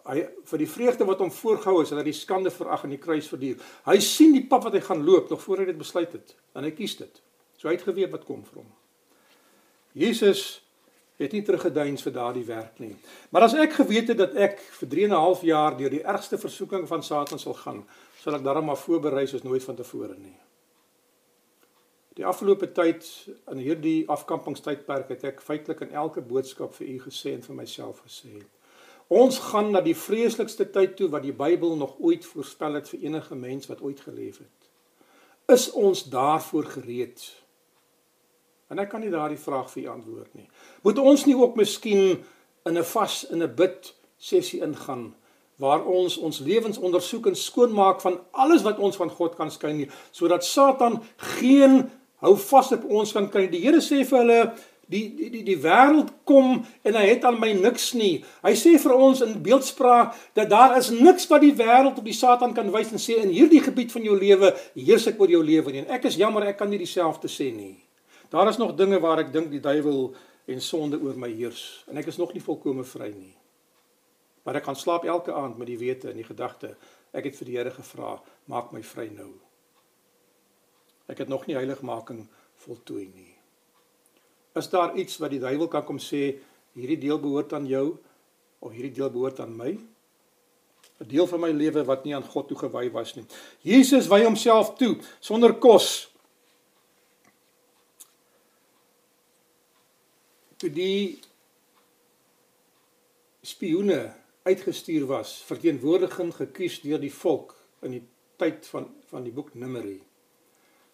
[0.10, 3.02] hy vir die vreugde wat hom voorgehou is en dat die skande verag en die
[3.02, 6.12] kruis verduur hy sien die pad wat hy gaan loop nog voor hy dit besluit
[6.12, 7.24] het en hy kies dit
[7.58, 8.72] so hy het geweet wat kom vir hom
[9.94, 10.64] Jesus
[11.18, 12.94] het nie teruggeduins vir daardie werk nie.
[13.30, 16.04] Maar as ek geweet het dat ek vir 3 en 'n half jaar deur die
[16.04, 17.84] ergste versoeking van Satan sal gaan,
[18.24, 20.36] sal ek daarom maar voorberei soos nooit van tevore nie.
[22.14, 23.08] Die afgelope tyd
[23.50, 28.04] in hierdie afkampingstydperk het ek feitelik in elke boodskap vir u gesê en vir myself
[28.06, 28.44] gesê.
[29.14, 33.08] Ons gaan na die vreeslikste tyd toe wat die Bybel nog ooit voorspel het vir
[33.08, 34.70] enige mens wat ooit geleef het.
[35.50, 37.24] Is ons daarvoor gereed?
[38.70, 40.48] En ek kan nie daardie vraag vir u antwoord nie.
[40.86, 42.24] Moet ons nie ook miskien
[42.66, 45.16] in 'n vas in 'n bid sessie ingaan
[45.58, 49.74] waar ons ons lewens ondersoek en skoonmaak van alles wat ons van God kan skei
[49.74, 51.90] nie sodat Satan geen
[52.24, 53.48] hou vas op ons kan kry.
[53.52, 54.40] Die Here sê vir hulle
[54.92, 58.24] die die die, die wêreld kom en hy het aan my niks nie.
[58.44, 62.16] Hy sê vir ons in beeldspraak dat daar is niks wat die wêreld op die
[62.16, 65.44] Satan kan wys en sê in hierdie gebied van jou lewe heers ek oor jou
[65.44, 65.86] lewe nie.
[65.86, 67.78] En ek is jammer ek kan nie dieselfde sê nie.
[68.34, 70.12] Daar is nog dinge waar ek dink die duiwel
[70.50, 73.34] en sonde oor my heers en ek is nog nie volkome vry nie.
[74.44, 76.76] Maar ek kan slaap elke aand met die wete en die gedagte
[77.14, 78.18] ek het vir die Here gevra,
[78.50, 79.32] maak my vry nou.
[81.14, 82.26] Ek het nog nie heiligmaking
[82.66, 83.34] voltooi nie.
[84.58, 86.40] Is daar iets wat die duiwel kan kom sê
[86.74, 88.00] hierdie deel behoort aan jou
[88.64, 89.74] of hierdie deel behoort aan my?
[91.02, 93.26] 'n Deel van my lewe wat nie aan God toegewy was nie.
[93.62, 96.10] Jesus wy homself toe sonder kos.
[100.58, 101.20] Toe die
[103.42, 108.04] spioene uitgestuur was, verteenwoordiging gekies deur die volk in die
[108.38, 110.02] tyd van van die boek Numeri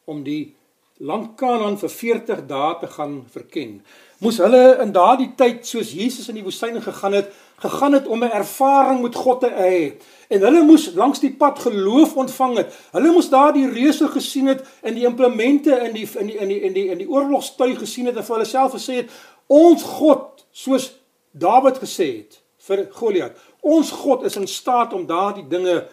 [0.10, 0.56] om die
[1.00, 3.78] land Kanaan vir 40 dae te gaan verken.
[4.20, 7.30] Moes hulle in daardie tyd soos Jesus in die woestyn gegaan het,
[7.64, 9.96] gegaan het om 'n ervaring met God te hê.
[10.28, 12.76] En hulle moes langs die pad geloof ontvang het.
[12.92, 16.62] Hulle moes daardie reuse gesien het in die implemente in die in die in die
[16.62, 19.10] in die in die oorlogstuig gesien het en vir hulle self gesê het:
[19.48, 20.98] "Ons God, soos
[21.32, 25.88] Dawid gesê het vir Goliat, ons God is in staat om daardie dinge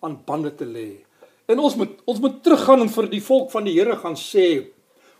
[0.00, 1.05] aan bande te lê."
[1.46, 4.72] En ons moet ons moet teruggaan en vir die volk van die Here gaan sê: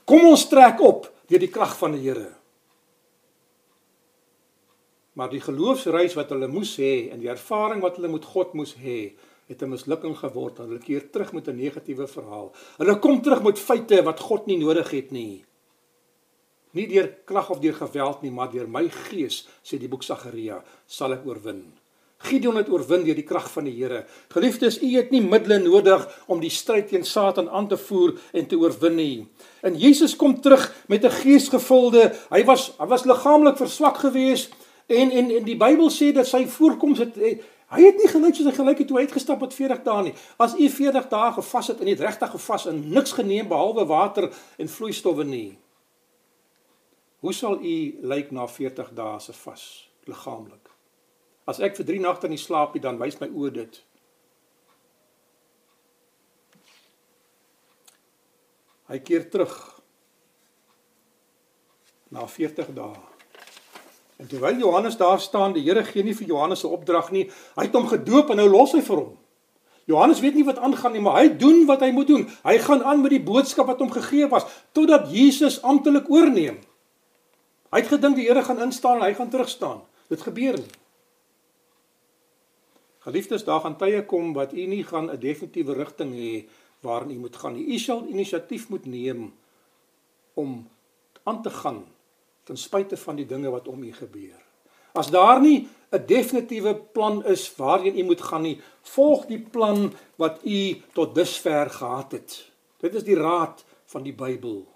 [0.05, 2.33] Kom ons trek op deur die krag van die Here.
[5.17, 8.75] Maar die geloofsreis wat hulle moes hê en die ervaring wat hulle met God moes
[8.77, 9.15] hê,
[9.49, 10.59] het 'n mislukking geword.
[10.59, 12.53] Hulle keer terug met 'n negatiewe verhaal.
[12.79, 15.45] Hulle kom terug met feite wat God nie nodig het nie.
[16.73, 20.65] Nie deur krag of deur geweld nie, maar deur my gees, sê die boek Sagaria,
[20.87, 21.73] sal ek oorwin.
[22.17, 24.05] Gideon het oorwin deur die krag van die Here.
[24.33, 28.47] Geliefdes, u het nie middele nodig om die stryd teen Satan aan te voer en
[28.49, 29.27] te oorwin nie.
[29.61, 34.55] En Jesus kom terug met 'n geesgevulde, hy was hy was liggaamlik verswak geweest
[34.87, 37.17] en en en die Bybel sê dat sy voorkoms het
[37.69, 40.15] hy het nie gelyk soos hy gelyk het toe hy uitgestap het 40 dae nie.
[40.39, 44.33] As u 40 dae gevas het en het regtig gevas en niks geneem behalwe water
[44.59, 45.59] en vloeistowwe nie.
[47.21, 50.66] Hoe sal u lyk na 40 dae se vas liggaamlik?
[51.47, 53.83] As ek vir 3 nagte nie slaap nie, dan wys my oë dit.
[58.91, 59.55] Hy keer terug
[62.11, 62.99] na 40 dae.
[64.17, 67.31] En terwyl Johannes daar staan, die Here gee nie vir Johannes 'n opdrag nie.
[67.57, 69.19] Hy het hom gedoop en nou los hy vir hom.
[69.87, 72.25] Johannes weet nie wat aangaan nie, maar hy doen wat hy moet doen.
[72.45, 76.59] Hy gaan aan met die boodskap wat hom gegee was totdat Jesus amptelik oorneem.
[77.71, 79.83] Hy het gedink die Here gaan instaan en hy gaan terug staan.
[80.09, 80.86] Dit gebeur nie.
[83.07, 86.49] Geliefdes, daar gaan tye kom wat u nie gaan 'n definitiewe rigting hê
[86.83, 87.67] waarin u moet gaan nie.
[87.75, 89.35] U sal inisiatief moet neem
[90.35, 90.69] om
[91.23, 91.85] aan te gaan
[92.43, 94.43] ten spyte van die dinge wat om u gebeur.
[94.93, 99.93] As daar nie 'n definitiewe plan is waarheen u moet gaan nie, volg die plan
[100.17, 102.51] wat u tot dusver gehad het.
[102.77, 104.67] Dit is die raad van die Bybel.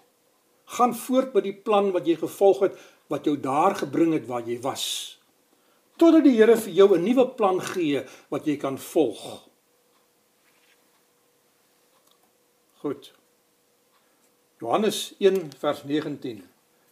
[0.65, 4.47] Gaan voort met die plan wat jy gevolg het wat jou daar gebring het waar
[4.47, 5.20] jy was
[6.01, 9.47] totdat die Here vir jou 'n nuwe plan gee wat jy kan volg.
[12.81, 13.13] Goed.
[14.59, 16.43] Johannes 1 vers 19.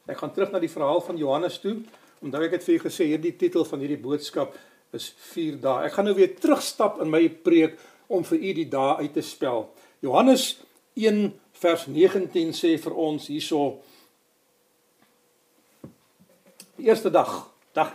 [0.05, 1.81] Ek gaan terug na die verhaal van Johannes toe,
[2.21, 4.57] omdat ek het vir julle gesê hierdie titel van hierdie boodskap
[4.93, 5.85] is 4 dae.
[5.85, 9.21] Ek gaan nou weer terugstap in my preek om vir u die dae uit te
[9.21, 9.69] spel.
[10.01, 10.59] Johannes
[10.95, 13.81] 1 vers 19 sê vir ons hierso
[16.77, 17.93] die eerste dag, dag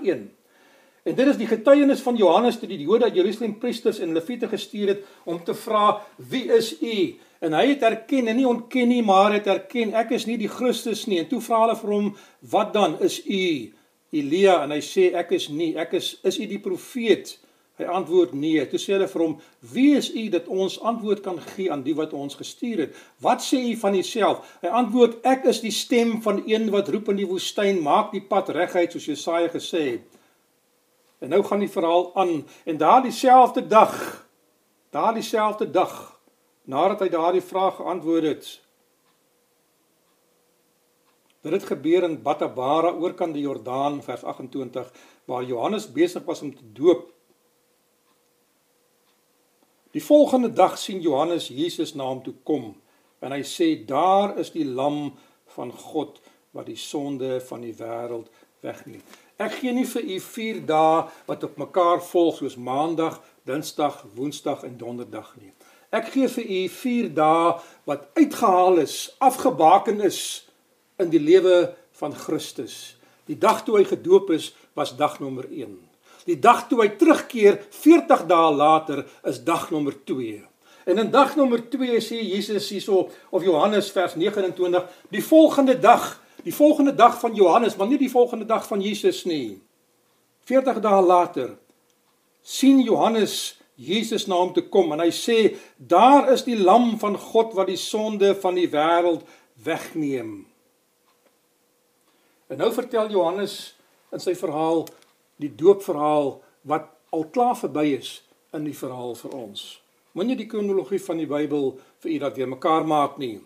[1.05, 4.48] En dit is die getuienis van Johannes toe die Jode uit Jerusalem priesters en leviete
[4.48, 6.98] gestuur het om te vra wie is u?
[7.44, 10.48] En hy het erken en nie ontken nie, maar het erken ek is nie die
[10.48, 11.20] Christus nie.
[11.20, 13.72] En toe vra hulle vir hom, "Wat dan is u?"
[14.12, 17.38] Elia en hy sê ek is nie, ek is is u die profeet
[17.74, 18.62] Hy antwoord nee.
[18.70, 19.32] Toe sê hulle vir hom:
[19.72, 23.00] "Wie is u dat ons antwoord kan gee aan die wat ons gestuur het?
[23.18, 27.09] Wat sê u van uself?" Hy antwoord: "Ek is die stem van een wat roep
[27.11, 30.14] in die woestyn: Maak die pad reguit soos Jesaja gesê het."
[31.25, 32.35] En nou gaan die verhaal aan
[32.68, 33.95] en daardie selfde dag,
[34.93, 35.95] daardie selfde dag,
[36.68, 38.51] nadat hy daardie vraag geantwoord het,
[41.45, 44.87] Dit het gebeur in Batabara oorkant die Jordaan vers 28
[45.29, 47.11] waar Johannes besig was om te doop.
[49.93, 52.70] Die volgende dag sien Johannes Jesus na hom toe kom
[53.20, 55.12] en hy sê daar is die lam
[55.53, 56.16] van God
[56.57, 58.33] wat die sonde van die wêreld
[58.64, 59.05] wegneem.
[59.43, 64.62] Ek gee nie vir u 4 dae wat op mekaar volg soos Maandag, Dinsdag, Woensdag
[64.62, 65.51] en Donderdag nie.
[65.91, 67.57] Ek gee vir u 4 dae
[67.89, 70.20] wat uitgehaal is, afgebaken is
[71.03, 72.95] in die lewe van Christus.
[73.26, 75.74] Die dag toe hy gedoop is, was dag nommer 1.
[76.30, 80.45] Die dag toe hy terugkeer 40 dae later is dag nommer 2.
[80.87, 86.12] En in dag nommer 2 sê Jesus hierso of Johannes vers 29, die volgende dag,
[86.45, 89.61] die volgende dag van Johannes, maar nie die volgende dag van Jesus nie.
[90.45, 91.55] 40 dae later
[92.45, 95.38] sien Johannes Jesus na hom toe kom en hy sê
[95.78, 99.24] daar is die lam van God wat die sonde van die wêreld
[99.64, 100.45] wegneem.
[102.53, 103.74] En nou vertel Johannes
[104.14, 104.84] in sy verhaal
[105.42, 106.36] die doopverhaal
[106.68, 108.20] wat al klaar verby is
[108.55, 109.64] in die verhaal vir ons.
[110.14, 111.72] Moenie die kronologie van die Bybel
[112.05, 113.40] vir u dat weer mekaar maak nie.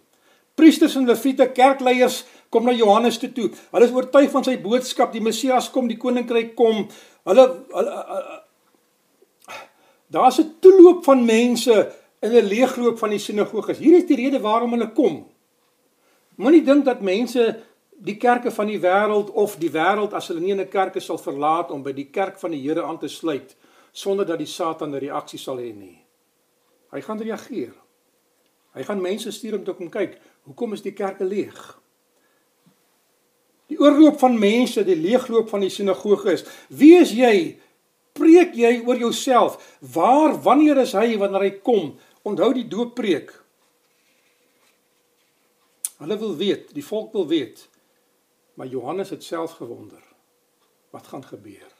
[0.58, 3.46] Priesters en leviete, kerkleiers kom na Johannes toe toe.
[3.70, 6.86] Hulle is oortuig van sy boodskap, die Messias kom, die koninkryk kom.
[7.28, 7.46] Hulle
[7.76, 7.96] hulle
[10.08, 13.78] daar's 'n toeloop van mense in 'n leegloop van die sinagoges.
[13.78, 15.26] Hier is die rede waarom hulle kom.
[16.36, 17.62] Moenie dink dat mense
[17.98, 21.18] die kerke van die wêreld of die wêreld as hulle nie in 'n kerk sal
[21.18, 23.56] verlaat om by die kerk van die Here aan te sluit
[23.92, 26.04] sonder dat die Satan 'n reaksie sal hê nie.
[26.90, 27.74] Hy gaan reageer.
[28.74, 30.18] Hy gaan mense stuur om te kom kyk,
[30.48, 31.56] hoekom is die kerke leeg?
[33.68, 36.44] Die oorloop van mense, die leegloop van die sinagoge is.
[36.72, 37.58] Wie is jy?
[38.16, 39.60] Preek jy oor jouself?
[39.94, 41.92] Waar wanneer is hy wanneer hy kom?
[42.26, 43.34] Onthou die dooppreek.
[45.98, 47.68] Hulle wil weet, die volk wil weet,
[48.58, 50.02] Maar Johannes het self gewonder.
[50.90, 51.72] Wat gaan gebeur?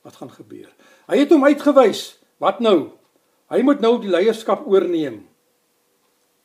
[0.00, 0.72] Wat gaan gebeur?
[1.06, 2.16] Hy het hom uitgewys.
[2.40, 2.88] Wat nou?
[3.52, 5.18] Hy moet nou die leierskap oorneem.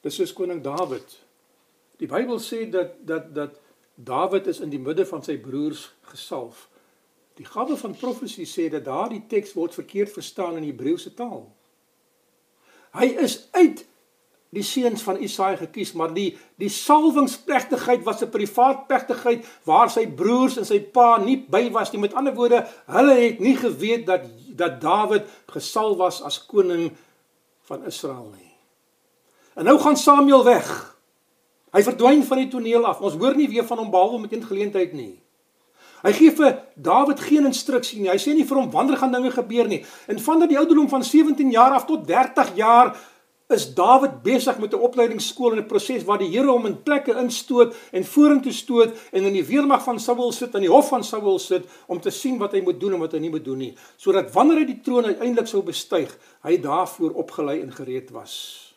[0.03, 1.15] Dis soos koning Dawid.
[1.97, 3.61] Die Bybel sê dat dat dat
[3.95, 6.67] Dawid is in die midde van sy broers gesalf.
[7.39, 11.45] Die gawe van profesie sê dat daardie teks word verkeerd verstaan in Hebreëse taal.
[12.95, 13.85] Hy is uit
[14.55, 16.29] die seuns van Isaia gekies, maar die
[16.59, 21.91] die salwingsplegtigheid was 'n privaat plegtigheid waar sy broers en sy pa nie by was
[21.91, 22.01] nie.
[22.01, 24.23] Met ander woorde, hulle het nie geweet dat
[24.55, 26.91] dat Dawid gesalf was as koning
[27.61, 28.51] van Israel nie.
[29.55, 30.94] En nou gaan Samuel weg.
[31.75, 33.01] Hy verdwyn van die toneel af.
[33.03, 35.19] Ons hoor nie weer van hom behalwe met 'n geleentheid nie.
[36.05, 38.09] Hy gee vir Dawid geen instruksie nie.
[38.09, 39.83] Hy sê nie vir hom wanneer gaan dinge gebeur nie.
[40.07, 42.95] En vandat die ouderdom van 17 jaar af tot 30 jaar
[43.49, 47.13] is Dawid besig met 'n opleidingsskool en 'n proses waar die Here hom in plekke
[47.17, 51.03] instoot en vorentoe stoot en in die weermag van Saul sit en die hof van
[51.03, 53.57] Saul sit om te sien wat hy moet doen en wat hy nie moet doen
[53.57, 58.73] nie, sodat wanneer hy die troon uiteindelik sou bestyg, hy daarvoor opgelei en gereed was.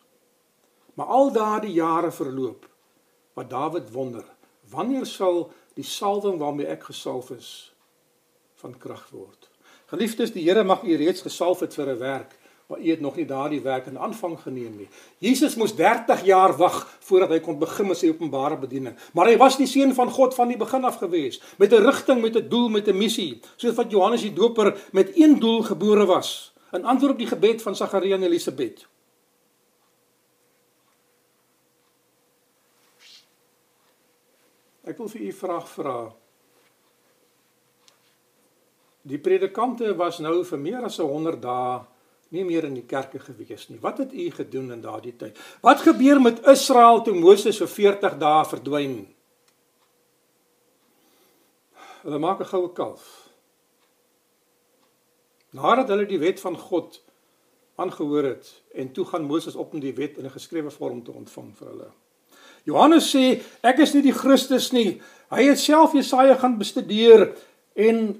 [0.94, 2.66] Maar al daardie jare verloop
[3.38, 4.24] wat Dawid wonder,
[4.70, 5.46] wanneer sal
[5.78, 7.72] die salwing waarmee ek gesalf is
[8.58, 9.48] van krag word?
[9.88, 12.36] Geliefdes, die Here mag u reeds gesalf het vir 'n werk
[12.68, 14.88] maar u het nog nie daardie werk in aanvang geneem nie.
[15.18, 18.96] Jesus moes 30 jaar wag voordat hy kon begin met sy openbare bediening.
[19.16, 22.20] Maar hy was die seun van God van die begin af gewees, met 'n rigting,
[22.20, 26.04] met 'n doel, met 'n missie, soos wat Johannes die Doper met een doel gebore
[26.04, 28.86] was, in antwoord op die gebed van Sagaria en Elisabet.
[34.88, 35.98] Ek wil vir u vraag vra.
[39.08, 41.78] Die predikante was nou vir meer as 100 dae
[42.34, 43.78] nie meer in die kerke gewees nie.
[43.80, 45.38] Wat het u gedoen in daardie tyd?
[45.64, 48.98] Wat gebeur met Israel toe Moses vir 40 dae verdwyn?
[52.02, 53.28] Hulle maak 'n goue kalf.
[55.50, 57.00] Nadat hulle die wet van God
[57.76, 61.12] aangehoor het en toe gaan Moses op om die wet in 'n geskrewe vorm te
[61.12, 61.90] ontvang vir hulle.
[62.68, 64.98] Johannes sê ek is nie die Christus nie.
[65.32, 67.30] Hy het self Jesaja gaan bestudeer
[67.78, 68.18] en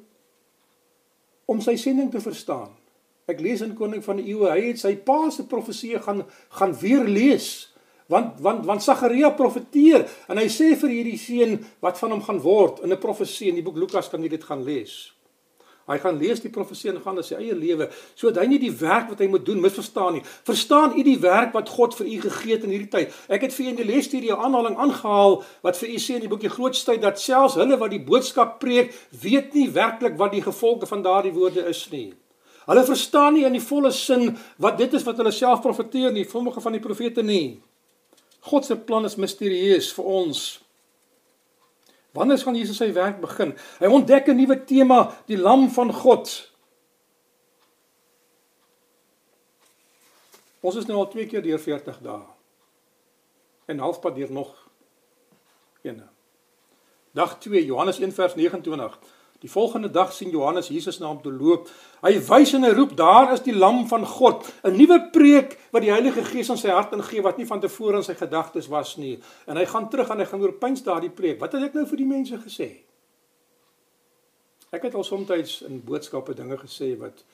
[1.48, 2.70] om sy sending te verstaan.
[3.28, 6.22] Ek lees in Koning van die Eeue, hy het sy pa se profeseë gaan
[6.56, 7.68] gaan weer lees.
[8.08, 12.40] Want want want Sagaria profeteer en hy sê vir hierdie seun wat van hom gaan
[12.40, 15.12] word in 'n profesie in die boek Lukas kan jy dit gaan lees.
[15.88, 18.72] Hy gaan lees die profesie en gaan in sy eie lewe sodat hy nie die
[18.76, 20.22] werk wat hy moet doen misverstaan nie.
[20.44, 23.16] Verstaan u die werk wat God vir u gegee het in hierdie tyd?
[23.32, 26.26] Ek het vir u in die lesstudie 'n aanhaling aangehaal wat vir u sê in
[26.26, 30.42] die boekie Grootstyd dat selfs hulle wat die boodskap preek, weet nie werklik wat die
[30.42, 32.12] gevolge van daardie woorde is nie.
[32.68, 36.26] Hulle verstaan nie in die volle sin wat dit is wat hulle self profeteer nie,
[36.28, 37.62] sommige van die profete nie.
[38.40, 40.60] God se plan is misterieus vir ons.
[42.18, 43.54] Wanneer gaan Jesus sy werk begin?
[43.78, 46.50] Hy ontdek 'n nuwe tema, die lam van God.
[50.60, 52.22] Ons is nou al twee keer deur 40 dae.
[53.66, 54.50] En halfpad deur nog
[55.82, 56.02] een.
[57.14, 58.98] Dag 2 Johannes 1 vers 29.
[59.38, 61.68] Die volgende dag sien Johannes Jesus na hom toe loop.
[62.02, 65.82] Hy wys en hy roep: "Daar is die lam van God." 'n Nuwe preek wat
[65.82, 68.96] die Heilige Gees in sy hart ingee wat nie van tevore in sy gedagtes was
[68.96, 69.18] nie.
[69.46, 71.40] En hy gaan terug en hy gaan oorpyns daardie preek.
[71.40, 72.70] Wat het ek nou vir die mense gesê?
[74.70, 77.24] Ek het al soms in boodskappe dinge gesê wat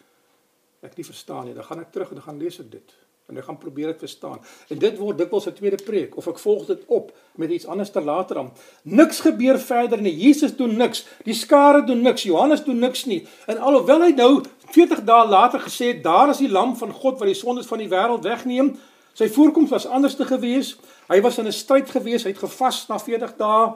[0.83, 1.55] ek nie verstaan nie.
[1.55, 2.95] Dan gaan ek terug en dan gaan lees ek dit
[3.29, 4.41] en ek gaan probeer dit verstaan.
[4.69, 7.91] En dit word dikwels 'n tweede preek of ek volg dit op met iets anders
[7.91, 8.53] ter later aan.
[8.83, 10.17] Niks gebeur verder nie.
[10.17, 11.07] Jesus doen niks.
[11.25, 12.23] Die skare doen niks.
[12.23, 13.27] Johannes doen niks nie.
[13.47, 17.19] En alhoewel hy nou 40 dae later gesê het daar is die lam van God
[17.19, 18.77] wat die sondes van die wêreld wegneem,
[19.13, 20.77] sy voorkoms was anders te gewees.
[21.09, 22.25] Hy was in 'n stryd gewees.
[22.25, 23.73] Hy het gevas na 40 dae.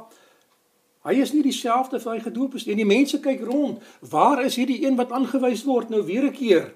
[1.05, 2.73] Hy is nie dieselfde vir hy gedoop is nie.
[2.73, 3.83] En die mense kyk rond.
[4.01, 6.75] Waar is hierdie een wat aangewys word nou weer 'n keer?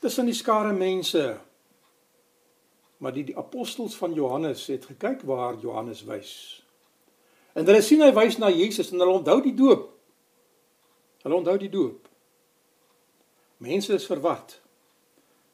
[0.00, 1.38] Tussen die skare mense.
[3.00, 6.32] Maar die die apostels van Johannes het gekyk waar Johannes wys.
[7.52, 9.88] En hulle sien hy wys na Jesus en hulle onthou die doop.
[11.24, 12.08] Hulle onthou die doop.
[13.60, 14.60] Mense is verward.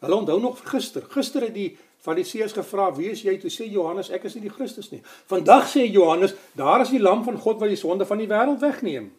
[0.02, 1.06] Hulle onthou nog gister.
[1.10, 1.70] Gister het die
[2.06, 5.66] Fariseërs gevra: "Wie is jy?" Toe sê Johannes: "Ek is nie die Christus nie." Vandag
[5.66, 9.14] sê Johannes: "Daar is die lam van God wat die sonde van die wêreld wegneem."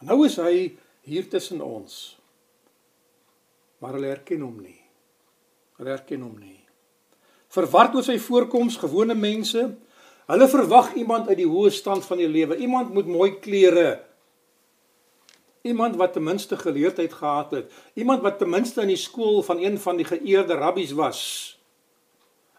[0.00, 2.17] Nou is hy hier tussen ons
[3.78, 4.80] maar hulle herken hom nie.
[5.78, 6.58] Hulle herken hom nie.
[7.54, 9.62] Verward oor sy voorkoms, gewone mense,
[10.28, 14.00] hulle verwag iemand uit die hoë stand van die lewe, iemand met mooi klere,
[15.68, 19.62] iemand wat ten minste geleerdheid gehad het, iemand wat ten minste in die skool van
[19.62, 21.20] een van die geëerde rabbies was.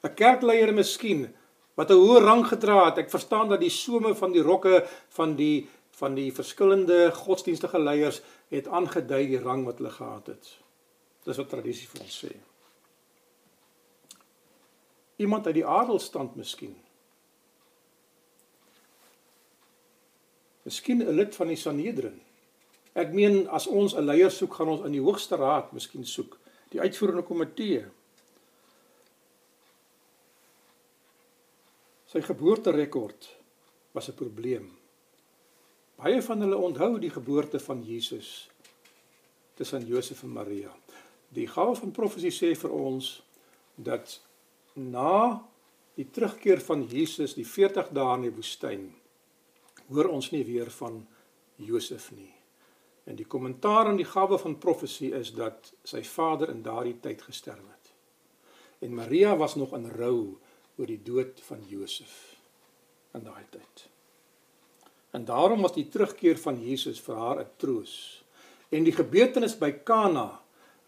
[0.03, 1.27] 'n Kerkleier miskien
[1.75, 2.97] wat 'n hoë rang gedra het.
[2.97, 5.67] Ek verstaan dat die some van die rokke van die
[5.99, 10.47] van die verskillende godsdienstige leiers het aangedui die rang wat hulle gehad het.
[11.25, 12.31] Dis wat tradisie vir ons sê.
[15.19, 16.77] Iemand uit die adelstand miskien.
[20.63, 22.21] Miskien 'n lid van die Sanhedrin.
[22.93, 26.37] Ek meen as ons 'n leier soek, gaan ons in die hoogste raad miskien soek,
[26.69, 27.85] die uitvoerende komitee.
[32.05, 33.29] Sy geboorterekord
[33.93, 34.77] was 'n probleem.
[35.95, 38.49] Baie van hulle onthou die geboorte van Jesus
[39.55, 40.71] tussen Josef en Maria.
[41.35, 43.19] Die gawe van profesie sê vir ons
[43.75, 44.17] dat
[44.75, 45.41] na
[45.99, 48.87] die terugkeer van Jesus die 40 dae in die woestyn
[49.89, 51.01] hoor ons nie weer van
[51.57, 52.31] Josef nie.
[53.09, 57.23] En die kommentaar aan die gawe van profesie is dat sy vader in daardie tyd
[57.25, 57.93] gesterf het.
[58.85, 60.37] En Maria was nog in rou
[60.77, 62.13] oor die dood van Josef
[63.17, 63.87] in daai tyd.
[65.17, 68.23] En daarom was die terugkeer van Jesus vir haar 'n troos.
[68.69, 70.39] En die gebeurtenis by Kana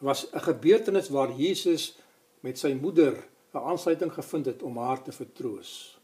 [0.01, 1.97] was 'n gebeurtenis waar Jesus
[2.39, 5.99] met sy moeder 'n aansluiting gevind het om haar te vertroos.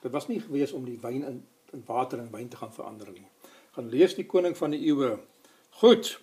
[0.00, 3.10] Dit was nie gewees om die wyn in in water en wyn te gaan verander
[3.12, 3.26] nie.
[3.70, 5.18] Gaan lees die koning van die eeue.
[5.80, 6.20] Goed.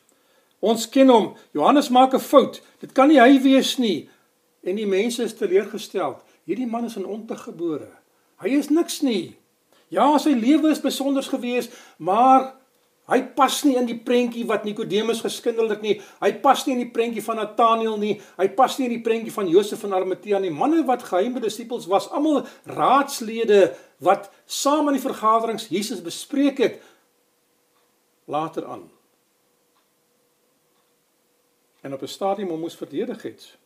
[0.60, 1.34] Ons ken hom.
[1.51, 2.62] Johannes maak 'n fout.
[2.80, 4.10] Dit kan nie hy wees nie.
[4.64, 6.22] En die mense is teleurgestel.
[6.43, 7.91] Hierdie man is in ontug gebore.
[8.39, 9.38] Hy is niks nie.
[9.88, 12.56] Ja, sy lewe is besonders geweest, maar
[13.12, 15.97] Hy pas nie in die prentjie wat Nikodemus geskindel het nie.
[16.22, 18.14] Hy pas nie in die prentjie van Nataneel nie.
[18.39, 20.54] Hy pas nie in die prentjie van Josef van Arimatea nie.
[20.56, 23.74] Manne wat geheime disippels was, almal raadslede
[24.04, 26.80] wat saam in die vergaderings Jesus bespreek het
[28.32, 28.88] later aan.
[31.84, 33.58] En op 'n stadium moes verdedig het.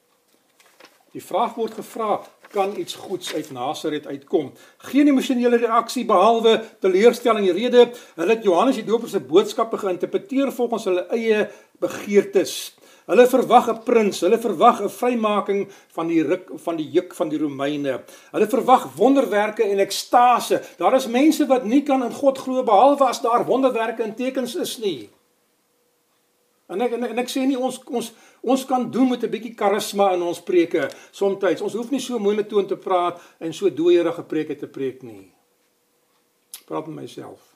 [1.16, 2.20] Die vraag word gevra,
[2.52, 4.52] kan iets goeds uit Nasaret uitkom.
[4.90, 7.86] Geen emosionele reaksie behalwe teleurstelling en rede.
[8.16, 11.48] Hulle het Johannes die Doper se boodskappe geïnterpreteer volgens hulle eie
[11.84, 12.78] begeertes.
[13.08, 17.30] Hulle verwag 'n prins, hulle verwag 'n vrymaking van die ruk van die juk van
[17.30, 18.04] die Romeine.
[18.32, 20.62] Hulle verwag wonderwerke en ekstase.
[20.78, 24.56] Daar is mense wat nie kan in God glo behalwe as daar wonderwerke en tekens
[24.56, 25.10] is nie.
[26.68, 28.12] En ek en ek, en ek sê nie ons ons
[28.48, 31.62] ons kan doen met 'n bietjie karisma in ons preke soms.
[31.62, 35.34] Ons hoef nie so monotoon te praat en so dooierige preke te preek nie.
[36.66, 37.56] Praat met myself.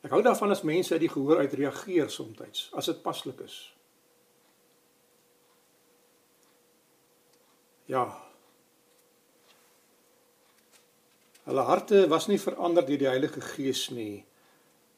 [0.00, 3.74] Ek hou daarvan as mense uit die gehoor uit reageer soms as dit paslik is.
[7.90, 8.06] Ja.
[11.44, 14.24] Hulle harte was nie verander deur die Heilige Gees nie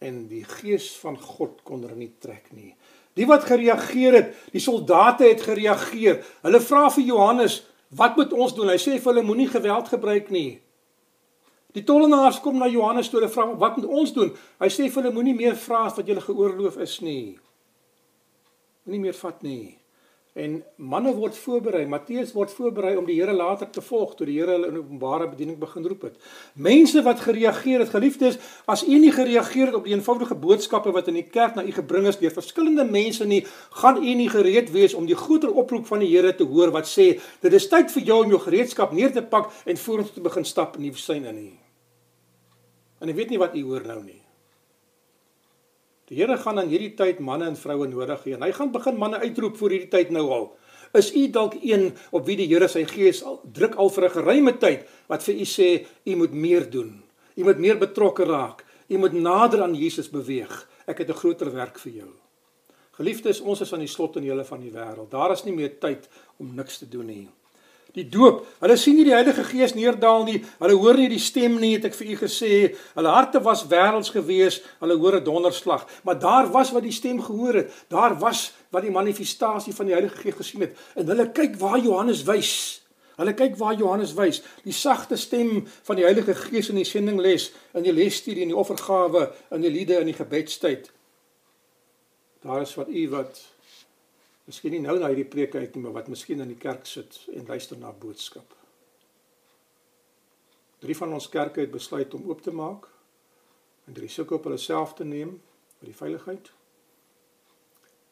[0.02, 2.74] en die Gees van God kon hulle nie trek nie.
[3.18, 6.22] Die wat gereageer het, die soldate het gereageer.
[6.42, 10.30] Hulle vra vir Johannes, "Wat moet ons doen?" Hy sê vir hulle, "Moenie geweld gebruik
[10.30, 10.60] nie."
[11.72, 15.02] Die tollenaars kom na Johannes toe en vra, "Wat moet ons doen?" Hy sê vir
[15.02, 17.38] hulle, "Moenie meer vra as wat julle geoorloof is nie.
[18.84, 19.81] Moenie meer vat nie."
[20.32, 24.38] En manne word voorberei, Matteus word voorberei om die Here later te volg toe die
[24.38, 26.14] Here hulle in openbare bediening begin roep het.
[26.56, 31.10] Mense wat gereageer het, geliefdes, as u nie gereageer het op die eenvoudige boodskappe wat
[31.12, 33.42] in die kerk na u gebring is deur verskillende mense nie,
[33.82, 36.88] gaan u nie gereed wees om die groter oproep van die Here te hoor wat
[36.88, 37.10] sê,
[37.44, 40.48] dit is tyd vir jou om jou gereedskap neer te pak en vorentoe te begin
[40.48, 41.56] stap in die woestyn in nie.
[43.04, 44.21] En ek weet nie wat u hoor nou nie.
[46.10, 48.98] Die Here gaan aan hierdie tyd manne en vroue nodig hê en hy gaan begin
[48.98, 50.48] manne uitroep vir hierdie tyd nou al.
[50.98, 54.16] Is u dalk een op wie die Here sy gees al druk al vir 'n
[54.16, 55.68] geruime tyd wat vir u sê
[56.04, 57.02] u moet meer doen.
[57.36, 58.64] U moet meer betrokke raak.
[58.88, 60.68] U moet nader aan Jesus beweeg.
[60.86, 62.12] Ek het 'n groter werk vir jou.
[62.92, 65.10] Geliefdes, ons is aan die slot en hele van die wêreld.
[65.10, 67.28] Daar is nie meer tyd om niks te doen nie
[67.96, 68.46] die doop.
[68.62, 70.38] Hulle sien nie die Heilige Gees neerdal nie.
[70.60, 72.52] Hulle hoor nie die stem nie, het ek vir u gesê.
[72.96, 74.62] Hulle harte was wêrelds gewees.
[74.80, 77.72] Hulle hoor 'n donderslag, maar daar was wat die stem gehoor het.
[77.88, 80.76] Daar was wat die manifestasie van die Heilige Gees gesien het.
[80.94, 82.82] En hulle kyk waar Johannes wys.
[83.16, 87.52] Hulle kyk waar Johannes wys, die sagte stem van die Heilige Gees in die sendingles,
[87.74, 90.90] in die lesstudie en die offergawe, in die liede en die gebedstyd.
[92.42, 93.51] Daar is wat u wat
[94.44, 97.20] Miskien nie nou na hierdie preek uit nie, maar wat miskien in die kerk sit
[97.34, 98.56] en luister na boodskap.
[100.82, 102.88] Drie van ons kerke het besluit om oop te maak
[103.86, 105.36] en drie sukkel op hulle self te neem
[105.78, 106.50] vir die veiligheid.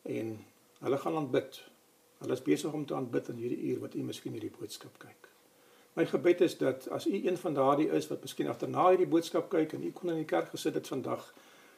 [0.06, 0.36] En
[0.84, 1.58] hulle gaan aanbid.
[2.20, 5.28] Hulle is besig om te aanbid in hierdie uur wat u miskien hierdie boodskap kyk.
[5.98, 9.50] My gebed is dat as u een van daardie is wat miskien agterna hierdie boodskap
[9.50, 11.32] kyk en u kon in die kerk gesit het vandag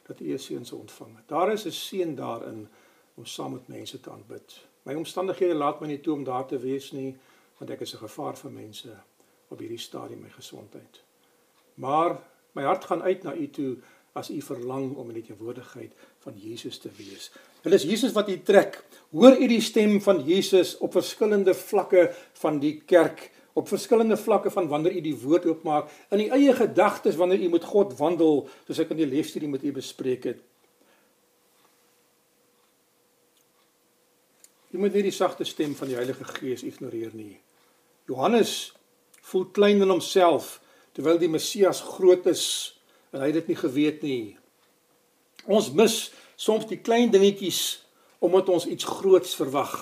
[0.07, 1.17] dat u 'n seën sou ontvang.
[1.27, 2.67] Daar is 'n seën daarin
[3.15, 4.59] om saam met mense te aanbid.
[4.83, 7.15] My omstandighede laat my nie toe om daar te wees nie,
[7.59, 8.91] want ek is 'n gevaar vir mense
[9.49, 11.03] op hierdie stadium my gesondheid.
[11.75, 12.19] Maar
[12.53, 13.77] my hart gaan uit na u toe
[14.13, 17.31] as u verlang om in die teenwoordigheid van Jesus te wees.
[17.61, 18.83] Dit is Jesus wat u trek.
[19.11, 24.51] Hoor u die stem van Jesus op verskillende vlakke van die kerk, op verskillende vlakke
[24.51, 28.47] van wanneer u die woord oopmaak, in u eie gedagtes wanneer u met God wandel,
[28.67, 30.41] soos ek in die lesstudie met u bespreek het.
[34.73, 37.35] Jy moet nie die sagte stem van die Heilige Gees ignoreer nie.
[38.09, 38.73] Johannes
[39.21, 40.55] voel klein in homself
[40.97, 42.45] terwyl die Messias groot is
[43.13, 44.23] en hy dit nie geweet nie.
[45.45, 45.97] Ons mis
[46.41, 47.83] soms die klein dingetjies
[48.23, 49.75] omdat ons iets groots verwag.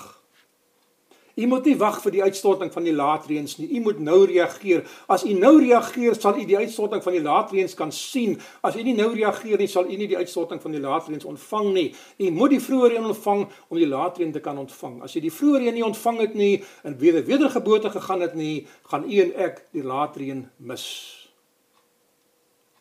[1.34, 3.68] U moet nie wag vir die uitstorting van die laatreëns nie.
[3.78, 4.82] U moet nou reageer.
[5.08, 8.36] As u nou reageer, sal u die uitstorting van die laatreëns kan sien.
[8.60, 11.70] As u nie nou reageer nie, sal u nie die uitstorting van die laatreëns ontvang
[11.72, 11.86] nie.
[12.20, 15.00] U moet die vroeë reën ontvang om die laatreën te kan ontvang.
[15.08, 16.52] As jy die vroeë reën nie ontvang het nie
[16.84, 20.86] en weer wedergeboorte gegaan het nie, gaan u en ek die laatreën mis.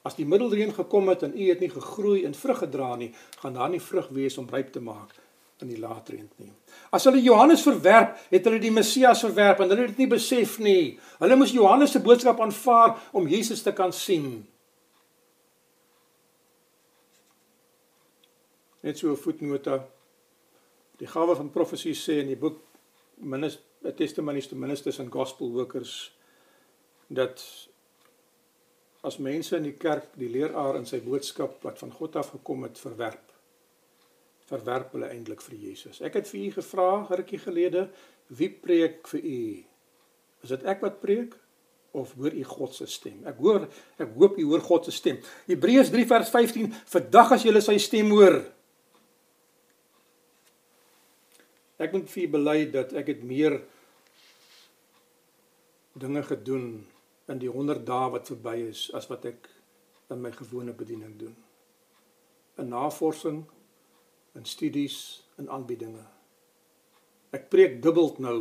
[0.03, 3.55] As die middelreën gekom het en u het nie gegroei en vrug gedra nie, gaan
[3.55, 5.15] daar nie vrug wees om ryp te maak
[5.61, 6.51] in die laatreën nie.
[6.91, 10.57] As hulle Johannes verwerp, het hulle die Messias verwerp en hulle het dit nie besef
[10.63, 10.97] nie.
[11.21, 14.45] Hulle moes Johannes se boodskap aanvaar om Jesus te kan sien.
[18.81, 19.85] Net so 'n voetnota.
[20.97, 22.59] Die gawe van profesie sê in die boek
[23.17, 26.11] Minister Testimonies to Ministers and Gospel Workers
[27.07, 27.41] dat
[29.01, 32.63] as mense in die kerk die leraar in sy boodskap wat van God af gekom
[32.63, 33.30] het verwerp
[34.51, 36.01] verwerp hulle eintlik vir Jesus.
[36.03, 37.87] Ek het vir u gevra rukkie gelede,
[38.35, 39.41] wie preek vir u?
[40.43, 41.35] Is dit ek wat preek
[41.97, 43.19] of hoor u God se stem?
[43.27, 43.67] Ek hoor,
[44.01, 45.19] ek hoop u hoor God se stem.
[45.49, 48.41] Hebreërs 3 vers 15, "Vandag as julle sy stem hoor."
[51.81, 53.61] Ek moet vir u bely dat ek het meer
[55.93, 56.87] dinge gedoen
[57.27, 59.49] in die 100 dae wat verby is as wat ek
[60.09, 61.35] in my gewone bediening doen.
[62.57, 63.45] 'n Navorsing
[64.37, 64.97] in studies
[65.39, 66.03] en aanbiedinge.
[67.35, 68.37] Ek preek dubbel nou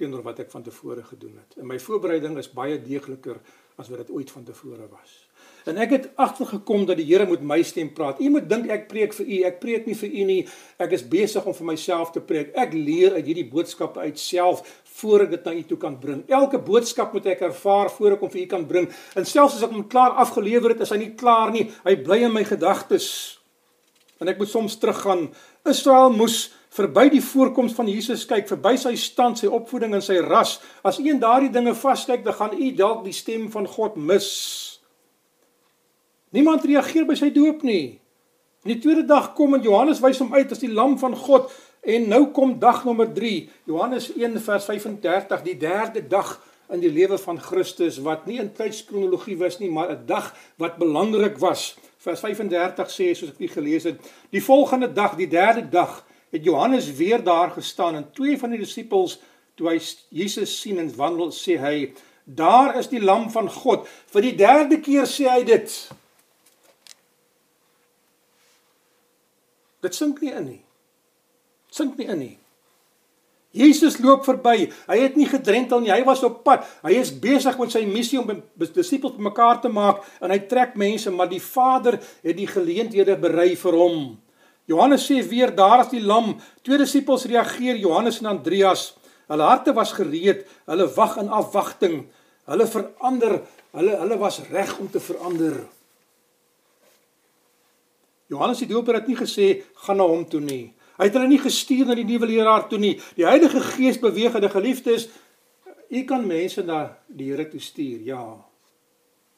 [0.00, 1.58] teenoor wat ek van tevore gedoen het.
[1.60, 3.40] En my voorbereiding is baie deegliker
[3.80, 5.16] as wat dit ooit van tevore was.
[5.68, 8.20] En ek het agtergekom dat die Here met my stem praat.
[8.20, 9.40] U moet dink ek preek vir u.
[9.48, 10.38] Ek preek nie vir u nie.
[10.80, 12.52] Ek is besig om vir myself te preek.
[12.56, 14.62] Ek leer uit hierdie boodskappe uit self
[15.00, 16.22] voor ek dit na u toe kan bring.
[16.28, 18.88] Elke boodskap moet ek ervaar voor ek hom vir u kan bring.
[19.16, 21.68] En selfs as ek hom klaar afgelewer het, is hy nie klaar nie.
[21.84, 23.39] Hy bly in my gedagtes.
[24.20, 25.28] En ek moet soms teruggaan.
[25.68, 30.20] Israel moes verby die voorkoms van Jesus kyk, verby sy stand, sy opvoeding en sy
[30.22, 30.58] ras.
[30.86, 34.28] As u in daardie dinge vaskyk, dan gaan u dalk die stem van God mis.
[36.36, 37.98] Niemand reageer by sy doop nie.
[38.62, 41.48] In die tweede dag kom en Johannes wys hom uit as die lam van God
[41.80, 43.48] en nou kom dag nommer 3.
[43.70, 46.36] Johannes 1 vers 35, die derde dag
[46.70, 50.76] in die lewe van Christus wat nie in tydskronologie was nie, maar 'n dag wat
[50.76, 51.74] belangrik was.
[52.00, 53.98] Vers 35 sê soos ek dit gelees het,
[54.32, 55.98] die volgende dag, die derde dag,
[56.32, 59.18] het Johannes weer daar gestaan en twee van die disippels
[59.58, 59.76] toe hy
[60.08, 61.92] Jesus sien en wandel, sê hy:
[62.24, 65.76] "Daar is die lam van God." Vir die derde keer sê hy dit.
[69.80, 70.62] Dit sink nie in nie.
[71.70, 72.39] Sink nie in nie.
[73.50, 74.68] Jesus loop verby.
[74.86, 75.90] Hy het nie gedrentel nie.
[75.90, 76.66] Hy was op pad.
[76.84, 78.28] Hy is besig met sy missie om
[78.60, 83.56] disippels bymekaar te maak en hy trek mense, maar die Vader het die geleenthede berei
[83.58, 83.98] vir hom.
[84.70, 86.36] Johannes sê weer daar is die lam.
[86.62, 88.92] Twee disippels reageer, Johannes en Andreas.
[89.30, 90.46] Hulle harte was gereed.
[90.70, 92.04] Hulle wag in afwagting.
[92.50, 93.40] Hulle verander.
[93.74, 95.58] Hulle hulle was reg om te verander.
[98.30, 100.70] Johannes die Doper het nie gesê gaan na hom toe nie.
[101.00, 102.98] Hy het hulle nie gestuur na die nuwe leraar toe nie.
[103.16, 105.08] Die Heilige Gees beweeg die geliefdes,
[105.88, 108.02] u kan mense na die Here toe stuur.
[108.04, 108.24] Ja.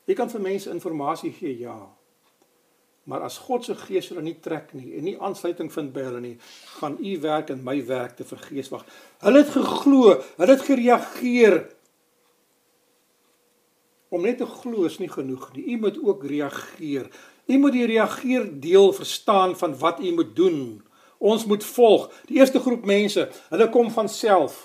[0.06, 1.54] U kan vir mense inligting gee.
[1.62, 1.78] Ja.
[3.06, 6.20] Maar as God se Gees hulle nie trek nie en nie aansluiting vind by hulle
[6.22, 6.34] nie,
[6.80, 8.84] gaan u werk en my werk te vergees wag.
[9.22, 11.58] Hulle het geglo, hulle het gereageer.
[14.12, 15.66] Om net te glo is nie genoeg nie.
[15.72, 17.06] U moet ook reageer.
[17.46, 20.82] U moet die reageer deel verstaan van wat u moet doen.
[21.22, 22.08] Ons moet volg.
[22.26, 24.64] Die eerste groep mense, hulle kom van self.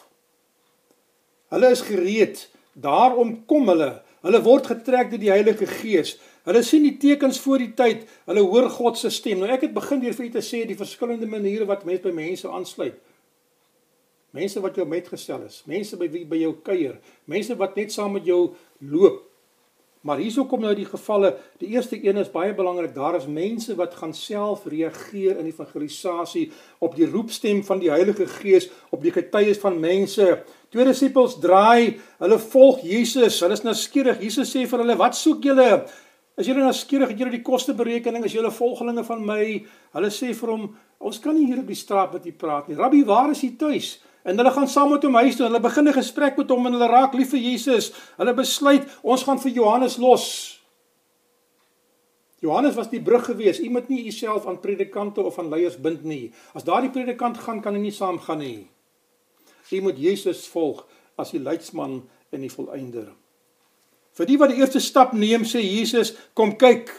[1.53, 2.47] Hulle is gereed.
[2.73, 3.91] Daarom kom hulle.
[4.25, 6.15] Hulle word getrek deur die Heilige Gees.
[6.47, 8.07] Hulle sien die tekens voor die tyd.
[8.25, 9.43] Hulle hoor God se stem.
[9.43, 12.15] Nou ek het begin deur vir u te sê die verskillende maniere wat mense by
[12.15, 12.97] mense aansluit.
[14.35, 16.97] Mense wat jou metgestel is, mense by wie by jou kuier,
[17.31, 18.41] mense wat net saam met jou
[18.83, 19.21] loop,
[20.01, 21.33] Maar hierso kom nou die gevalle.
[21.61, 22.93] Die eerste een is baie belangrik.
[22.95, 28.27] Daar is mense wat gaan self reageer in evangelisasie op die roepstem van die Heilige
[28.37, 30.43] Gees, op die getuies van mense.
[30.69, 33.39] Twee disippels draai, hulle volg Jesus.
[33.41, 34.21] Hulle is nou skieurig.
[34.21, 35.85] Jesus sê vir hulle: "Wat soek julle?
[36.37, 37.09] Is julle nou skieurig?
[37.09, 38.25] Het julle die kosteberekening?
[38.25, 41.75] Is julle volgelinge van my?" Hulle sê vir hom: "Ons kan nie hier op die
[41.75, 42.77] straat met u praat nie.
[42.77, 43.97] Rabbi, waar is u tuis?"
[44.28, 45.45] En hulle gaan saam met hom huis toe.
[45.47, 47.93] Hulle begin 'n gesprek met hom en hulle raak lief vir Jesus.
[48.17, 50.25] Hulle besluit ons gaan vir Johannes los.
[52.39, 53.59] Johannes was die brug gewees.
[53.59, 56.34] U moet nie u self aan predikante of aan leiers bind nie.
[56.53, 58.67] As daardie predikant gaan, kan hy nie saam gaan nie.
[59.71, 63.09] U moet Jesus volg as die leidsman en die volëinder.
[64.17, 66.91] Vir die wat die eerste stap neem, sê Jesus, kom kyk.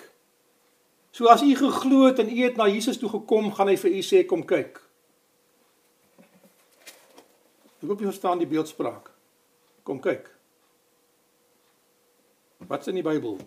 [1.12, 3.90] So as u geglo het en u het na Jesus toe gekom, gaan hy vir
[3.90, 4.87] u sê kom kyk.
[7.78, 9.12] Ek hoop jy verstaan die beeldspraak.
[9.86, 10.26] Kom kyk.
[12.66, 13.38] Wat's in die Bybel?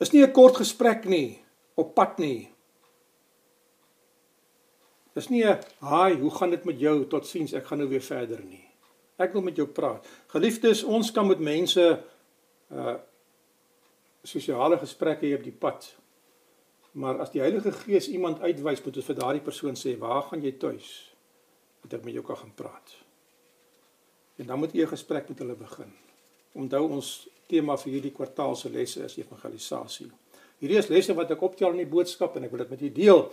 [0.00, 1.44] Is nie 'n kort gesprek nie
[1.76, 2.48] op pad nie.
[5.14, 7.06] Dis nie 'n haai, hoe gaan dit met jou?
[7.06, 8.64] Totsiens, ek gaan nou weer verder nie.
[9.18, 10.06] Ek wil met jou praat.
[10.26, 12.02] Geliefdes, ons kan met mense
[12.72, 12.96] uh
[14.22, 15.96] sosiale gesprekke hê op die pad.
[16.92, 20.42] Maar as die Heilige Gees iemand uitwys, moet ons vir daardie persoon sê, "Waar gaan
[20.42, 21.09] jy tuis?"
[21.84, 22.96] Dat ek met jou kan gaan praat.
[24.40, 25.92] En dan moet jy 'n gesprek met hulle begin.
[26.52, 30.10] Onthou ons tema vir hierdie kwartaal se lesse is evangelisasie.
[30.58, 32.92] Hierdie is lesse wat ek optel in die boodskap en ek wil dit met julle
[32.92, 33.32] deel.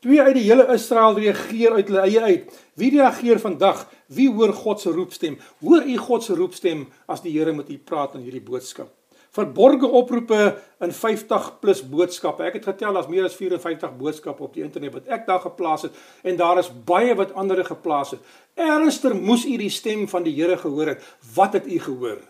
[0.00, 2.58] Twee uit die hele Israel reageer uit hulle eie uit.
[2.74, 3.86] Wie reageer vandag?
[4.06, 5.38] Wie hoor God se roepstem?
[5.60, 8.92] Hoor u God se roepstem as die Here met u praat in hierdie boodskap?
[9.38, 10.40] Verborge oproepe
[10.82, 12.42] in 50 plus boodskappe.
[12.48, 15.86] Ek het getel as meer as 54 boodskappe op die internet wat ek daar geplaas
[15.86, 18.34] het en daar is baie wat ander geplaas het.
[18.58, 21.06] Ernster moes u die stem van die Here gehoor het.
[21.34, 22.20] Wat het u gehoor?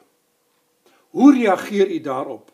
[1.17, 2.51] Hoe reageer u daarop?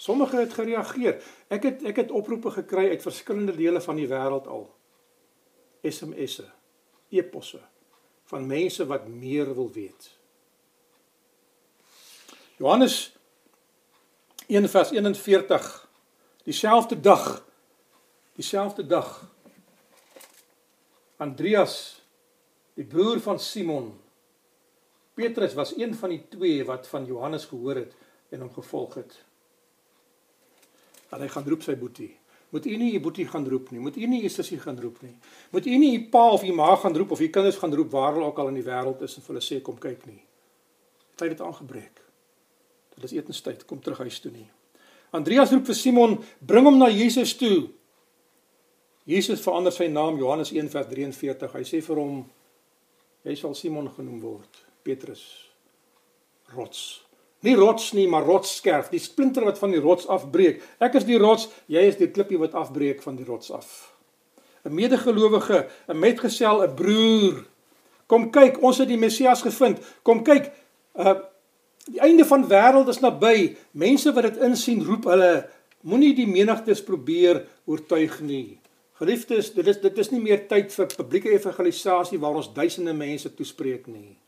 [0.00, 1.20] Sommige het gereageer.
[1.52, 4.64] Ek het ek het oproepe gekry uit verskillende dele van die wêreld al.
[5.86, 6.48] SMS'e,
[7.08, 7.60] e-posse
[8.30, 10.19] van mense wat meer wil weet.
[12.60, 13.16] Johannes
[14.46, 15.88] 1 vers 41
[16.44, 17.44] dieselfde dag
[18.36, 19.08] dieselfde dag
[21.16, 22.02] Andreas
[22.76, 23.94] die broer van Simon
[25.14, 27.96] Petrus was een van die twee wat van Johannes gehoor het
[28.28, 29.16] en hom gevolg het.
[31.10, 32.12] En hy gaan roep sy boetie.
[32.52, 33.80] Moet u nie u boetie gaan roep nie.
[33.80, 35.16] Moet u nie u sussie gaan roep nie.
[35.50, 37.90] Moet u nie u pa of u ma gaan roep of u kinders gaan roep
[37.90, 40.22] waar hulle ook al in die wêreld is en vir hulle sê kom kyk nie.
[41.20, 41.96] Het aangebreek.
[41.96, 42.09] Dit
[43.04, 43.66] is etenstyd.
[43.66, 44.48] Kom terug huis toe nie.
[45.10, 47.68] Andreas roep vir Simon, bring hom na Jesus toe.
[49.10, 51.54] Jesus verander sy naam Johannes 1:43.
[51.54, 52.24] Hy sê vir hom
[53.24, 54.64] jy sal Simon genoem word.
[54.84, 55.24] Petrus
[56.54, 57.02] rots.
[57.40, 60.60] Nie rots nie, maar rotsskerf, die splinter wat van die rots afbreek.
[60.78, 63.96] Ek is die rots, jy is die klippie wat afbreek van die rots af.
[64.64, 67.46] 'n Medegelowige, 'n metgesel, 'n broer.
[68.06, 69.80] Kom kyk, ons het die Messias gevind.
[70.02, 70.52] Kom kyk,
[70.94, 71.29] uh
[71.88, 73.56] die einde van wêreld is naby.
[73.72, 75.48] Mense wat dit insien, roep hulle,
[75.86, 78.60] moenie die menigtes probeer oortuig nie.
[79.00, 83.30] Geliefdes, dit is dit is nie meer tyd vir publieke evangelisasie waar ons duisende mense
[83.32, 84.18] toespreek nie.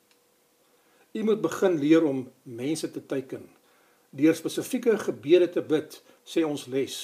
[1.12, 3.44] U moet begin leer om mense te teiken.
[4.16, 6.96] Deur spesifieke gebede te bid, sê ons les,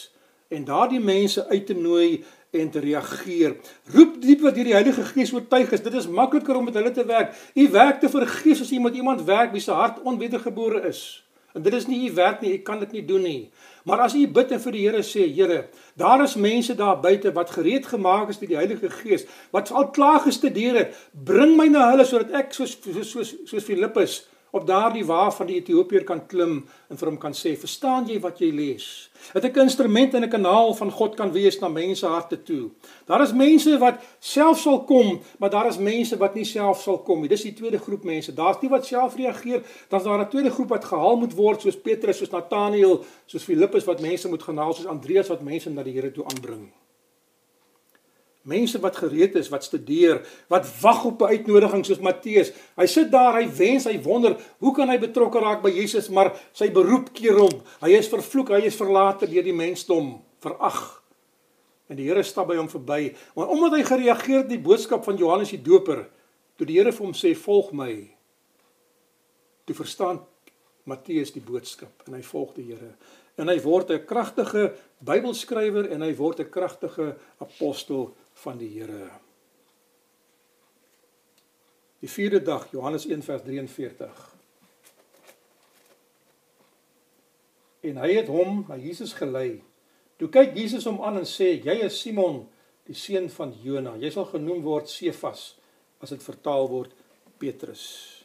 [0.49, 3.57] en daardie mense uit te nooi en te reageer.
[3.93, 5.83] Roep diep wat deur die Heilige Gees oortuig is.
[5.85, 7.35] Dit is makliker om met hulle te werk.
[7.55, 11.03] U werk te vergeef as jy met iemand werk wie se hart onwedergebore is.
[11.57, 13.51] En dit is nie u werk nie, u kan dit nie doen nie.
[13.89, 15.63] Maar as u bid en vir die Here sê, Here,
[15.97, 19.91] daar is mense daar buite wat gereed gemaak is deur die Heilige Gees, wat al
[19.91, 24.21] klaar gestudeer het, bring my na hulle sodat ek soos soos soos, Filippus
[24.51, 28.21] op daardie wa van die Ethiopier kan klim en vir hom kan sê, "Verstaan jy
[28.21, 32.07] wat jy lees?" Dat ek instrument en 'n kanaal van God kan wees na mense
[32.07, 32.71] harte toe.
[33.07, 36.99] Daar is mense wat self sal kom, maar daar is mense wat nie self sal
[36.99, 37.29] kom nie.
[37.29, 38.35] Dis die tweede groep mense.
[38.35, 41.77] Daar's die wat self reageer, dan's daar 'n tweede groep wat gehaal moet word soos
[41.77, 45.83] Petrus, soos Nathanael, soos Filippus wat mense moet gaan haal, soos Andreas wat mense na
[45.83, 46.71] die Here toe aanbring.
[48.49, 52.53] Mense wat gereed is, wat studeer, wat wag op 'n uitnodiging soos Matteus.
[52.77, 56.33] Hy sit daar, hy wens, hy wonder, hoe kan hy betrokke raak by Jesus, maar
[56.53, 57.63] sy beroep keer hom.
[57.81, 61.03] Hy is vervloek, hy is verlate deur die mensdom, verag.
[61.89, 65.17] En die Here stap by hom verby, maar omdat hy gereageer het die boodskap van
[65.17, 66.09] Johannes die Doper,
[66.57, 68.11] toe die Here vir hom sê, "Volg my."
[69.65, 70.21] Toe verstaan
[70.89, 72.95] Matteus die boodskap en hy volg die Here.
[73.39, 74.75] En hy word 'n kragtige
[75.05, 79.09] Bybelskrywer en hy word 'n kragtige apostel van die Here.
[81.99, 84.21] Die vierde dag, Johannes 1 vers 43.
[87.81, 89.63] En hy het hom na Jesus gelei.
[90.19, 92.45] Toe kyk Jesus hom aan en sê: "Jy is Simon,
[92.87, 93.97] die seun van Jona.
[93.97, 95.57] Jy sal genoem word Sefas
[96.01, 96.95] as dit vertaal word
[97.39, 98.18] Petrus."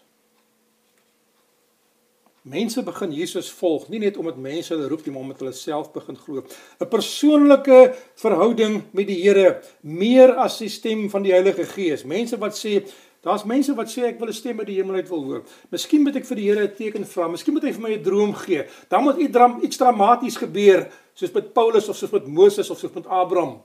[2.44, 5.94] Mense begin Jesus volg nie net omdat mense hulle roep nie, maar omdat hulle self
[5.94, 6.41] begin glo.
[6.44, 12.04] 'n Persoonlike verhouding met die Here, meer as die stem van die Heilige Gees.
[12.04, 12.84] Mense wat sê,
[13.24, 15.44] daar's mense wat sê ek wil 'n stem uit die hemel uit wil hoor.
[15.72, 17.28] Miskien moet ek vir die Here 'n teken vra.
[17.28, 18.66] Miskien moet hy vir my 'n droom gee.
[18.89, 22.78] Dan moet iets dram iets dramaties gebeur, soos met Paulus of soos met Moses of
[22.78, 23.62] soos met Abraham.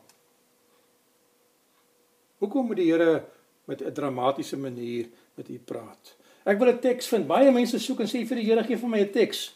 [2.38, 3.24] Hoekom moet die Here
[3.66, 6.17] met 'n dramatiese manier met u praat?
[6.48, 7.26] Ek wil 'n teks vind.
[7.28, 9.54] Baie mense soek en sê vir die Here gee vir my 'n teks.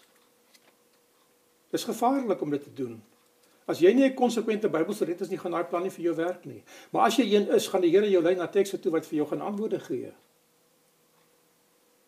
[1.73, 3.03] Dis gevaarlik om dit te doen.
[3.67, 6.15] As jy nie 'n konsekwente Bybelse red is nie, gaan daai plan nie vir jou
[6.15, 6.63] werk nie.
[6.91, 9.17] Maar as jy een is, gaan die Here jou lei na tekste toe wat vir
[9.17, 10.13] jou gaan antwoorde gee.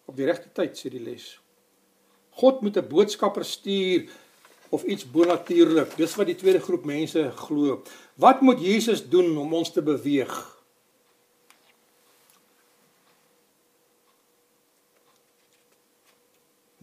[0.05, 1.41] Op die regte tyd sê die les.
[2.31, 4.11] God moet 'n boodskapper stuur
[4.69, 5.97] of iets bonatuurlik.
[5.97, 7.83] Dis wat die tweede groep mense glo.
[8.15, 10.54] Wat moet Jesus doen om ons te beweeg?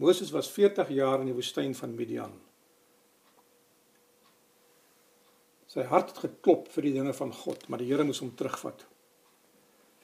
[0.02, 2.32] Moses was 40 jaar in die woestyn van Midian.
[5.70, 8.82] Sy hart het geklop vir die dinge van God, maar die Here moes hom terugvat.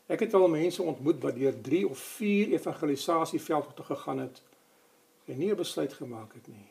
[0.08, 4.38] Ek het al mense ontmoet wat deur 3 of 4 evangelisasieveldtoe gegaan het
[5.26, 6.70] en nie 'n besluit gemaak het nie.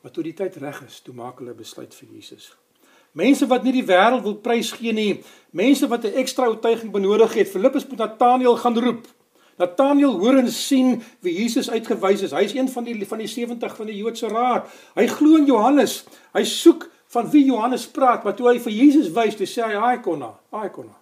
[0.00, 2.56] Maar toe die tyd reg is, toe maak hulle 'n besluit vir Jesus.
[3.12, 7.34] Mense wat nie die wêreld wil prys gee nie, mense wat 'n ekstra oortuiging benodig
[7.34, 7.48] het.
[7.48, 9.06] Filippus moet Nathanael gaan roep.
[9.58, 12.34] Nathanael hoor en sien wie Jesus uitgewys is.
[12.34, 14.68] Hy is een van die van die 70 van die Joodse raad.
[14.94, 16.04] Hy glo in Johannes.
[16.36, 19.74] Hy soek van wie Johannes praat, maar toe hy vir Jesus wys, toe sê hy,
[19.74, 20.94] "Haai konna, haai konna."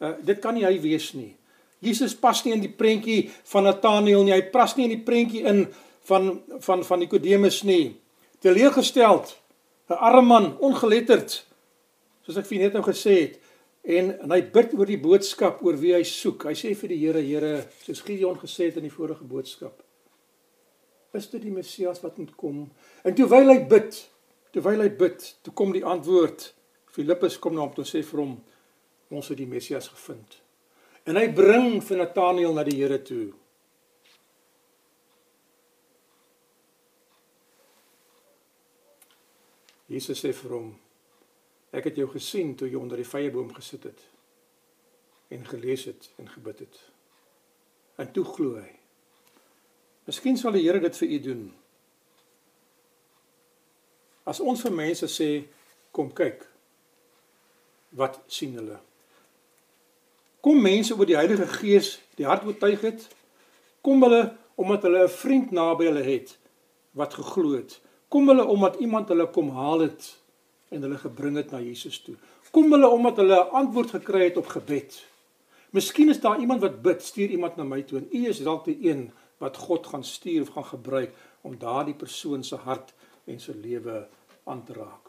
[0.00, 1.36] Uh dit kan nie hy wees nie.
[1.80, 4.32] Jesus pas nie in die prentjie van Nathanael nie.
[4.32, 5.66] Hy pas nie in die prentjie in
[6.08, 7.96] van van van Nikodemus nie.
[8.40, 9.36] Teleurgesteld,
[9.88, 11.44] 'n arme man, ongeletterd.
[12.22, 13.38] Soos ek vir net nou gesê het,
[13.88, 16.44] En, en hy bid oor die boodskap oor wie hy soek.
[16.50, 17.52] Hy sê vir die Here, Here,
[17.86, 19.80] soos Gideon gesê het in die vorige boodskap,
[21.16, 22.66] is dit die Messias wat moet kom?
[23.00, 23.96] En terwyl hy bid,
[24.52, 26.50] terwyl hy bid, toe kom die antwoord.
[26.92, 28.36] Filippus kom na hom toe sê vir hom,
[29.08, 30.36] ons het die Messias gevind.
[31.08, 33.30] En hy bring vir Nathanael na die Here toe.
[39.88, 40.68] Jesus sê vir hom,
[41.70, 44.04] Ek het jou gesien toe jy onder die vyeboom gesit het
[45.28, 46.76] en gelees het en gebid het.
[48.00, 48.70] En toe glo hy.
[50.08, 51.42] Miskien sal die Here dit vir u doen.
[54.28, 55.28] As ons vir mense sê
[55.92, 56.46] kom kyk
[57.96, 58.78] wat sien hulle?
[60.44, 63.04] Kom mense oor die Heilige Gees die hart oortuig het?
[63.84, 66.36] Kom hulle omdat hulle 'n vriend naby hulle het
[66.92, 67.80] wat geglo het?
[68.08, 70.16] Kom hulle omdat iemand hulle kom haal het
[70.68, 72.16] en hulle gebring het na Jesus toe?
[72.50, 75.04] Kom hulle omdat hulle 'n antwoord gekry het op gebed?
[75.70, 78.64] Miskien is daar iemand wat bid, stuur iemand na my toe en u is dalk
[78.64, 82.94] die een wat God gaan stuur of gaan gebruik om daardie persoon se hart
[83.24, 84.08] en sy lewe
[84.44, 85.08] aan te raak.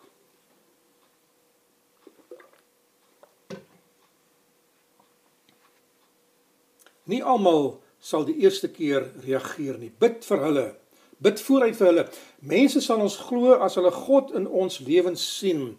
[7.10, 9.90] Nie almal sal die eerste keer reageer nie.
[9.90, 10.68] Bid vir hulle.
[11.20, 12.06] Bid vooruit vir hulle.
[12.48, 15.74] Mense sal ons glo as hulle God in ons lewens sien.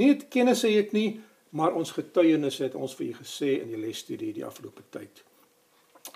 [0.00, 1.20] Nie net kennis het nie,
[1.50, 5.22] maar ons getuienis het ons vir u gesê in die lesstudie die afgelope tyd.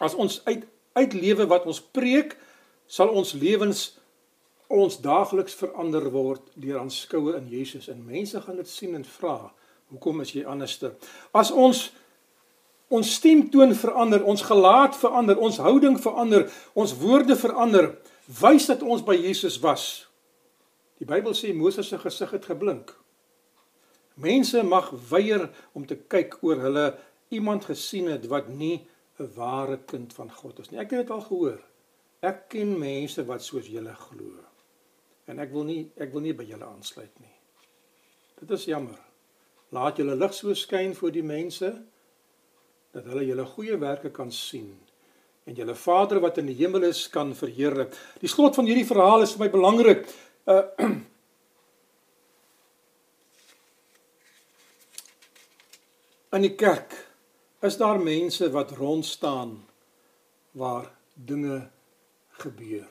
[0.02, 0.64] As ons uit
[0.94, 2.36] uitlewe wat ons preek,
[2.86, 3.96] sal ons lewens
[4.70, 9.50] ons daagliks verander word deur aanskoue in Jesus en mense gaan dit sien en vra,
[9.90, 10.94] hoekom is jy anderste?
[11.34, 11.88] As ons
[12.94, 16.44] ons stemtoon verander, ons gelaat verander, ons houding verander,
[16.78, 17.88] ons woorde verander,
[18.26, 20.06] wys dat ons by Jesus was.
[21.00, 22.94] Die Bybel sê Moses se gesig het geblink.
[24.14, 26.86] Mense mag weier om te kyk oor hulle
[27.34, 28.86] iemand gesien het wat nie
[29.18, 30.80] 'n ware kind van God is nie.
[30.80, 31.60] Ek het dit al gehoor.
[32.22, 34.32] Ek ken mense wat soos julle glo.
[35.26, 37.34] En ek wil nie ek wil nie by julle aansluit nie.
[38.40, 38.98] Dit is jammer.
[39.70, 41.84] Laat julle lig so skyn voor die mense
[42.92, 44.80] dat hulle julle goeie werke kan sien
[45.44, 47.92] en julle Vader wat in die hemel is kan verheerlik.
[48.20, 50.06] Die slot van hierdie verhaal is vir my belangrik.
[50.48, 50.62] Uh
[56.34, 56.96] in die kerk
[57.62, 59.64] is daar mense wat rond staan
[60.58, 61.68] waar dinge
[62.42, 62.90] gebeur.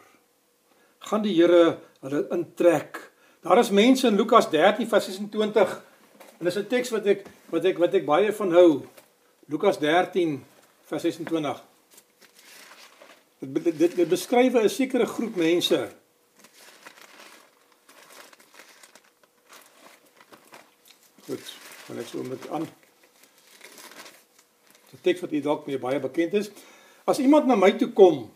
[1.04, 3.12] Gaan die Here hulle intrek.
[3.44, 5.82] Daar is mense in Lukas 13 vers 26
[6.40, 8.88] en dis 'n teks wat ek wat ek wat ek baie van hou.
[9.48, 10.46] Lukas 13
[10.88, 11.73] vers 26.
[13.44, 15.90] Dit dit, dit beskryf 'n sekere groep mense.
[21.26, 21.54] Goed,
[21.88, 22.68] dan ek so met aan.
[24.92, 26.52] 'n Teks wat u dalk mee baie bekend is.
[27.04, 28.32] As iemand na my toe kom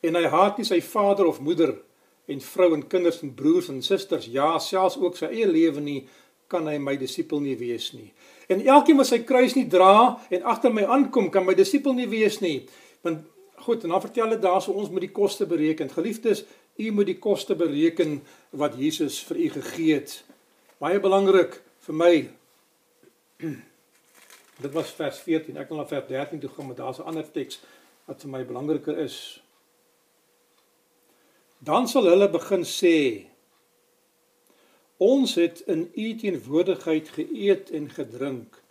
[0.00, 1.80] en hy haat nie sy vader of moeder
[2.26, 6.08] en vrou en kinders en broers en susters, ja, selfs ook sy eie lewe nie,
[6.46, 8.12] kan hy my disipel nie wees nie.
[8.48, 12.08] En elkeen wat sy kruis nie dra en agter my aankom, kan my disipel nie
[12.08, 12.68] wees nie.
[13.00, 13.24] Want
[13.60, 15.90] goed, en dan vertel dit daarso ons moet die koste bereken.
[15.90, 16.44] Geliefdes,
[16.76, 20.24] u moet die koste bereken wat Jesus vir u gegee het.
[20.78, 22.12] Baie belangrik vir my.
[24.62, 25.56] Dit was vers 14.
[25.56, 27.60] Ek wil na vers 13 toe gaan, maar daar's 'n ander teks
[28.06, 29.42] wat vir my belangriker is.
[31.58, 33.26] Dan sal hulle begin sê
[34.98, 38.62] Ons het in u teenwoordigheid geëet en gedrink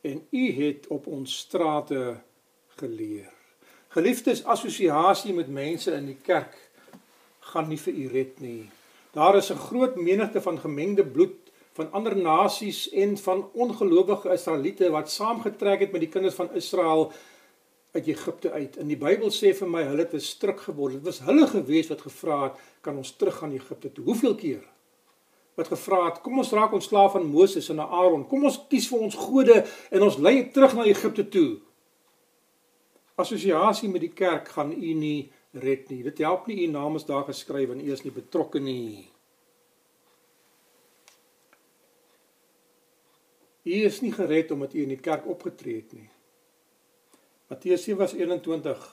[0.00, 2.20] en u het op ons strate
[2.76, 3.33] geleer.
[3.94, 6.56] Geliefdes, assosiasie met mense in die kerk
[7.52, 8.64] gaan nie vir u red nie.
[9.14, 14.90] Daar is 'n groot menigte van gemengde bloed van ander nasies en van ongelowige Israeliete
[14.90, 17.12] wat saamgetrek het met die kinders van Israel
[17.92, 18.76] uit Egipte uit.
[18.76, 20.92] In die Bybel sê vir my hulle het 'n struik geword.
[20.92, 24.04] Dit was hulle gewees wat gevra het, kan ons teruggaan Egipte toe?
[24.04, 24.64] Hoeveel keer?
[25.54, 28.26] wat gevra het, kom ons raak ontslaaf van Moses en Aaron.
[28.26, 31.60] Kom ons kies vir ons gode en ons lei terug na Egipte toe.
[33.14, 36.02] Assosiasie met die kerk gaan u nie red nie.
[36.02, 39.10] Dit help nie u naam is daar geskryf en u is nie betrokke nie.
[43.64, 46.08] U is nie gered omdat u in die kerk opgetree het nie.
[47.48, 48.90] Matteus 7:21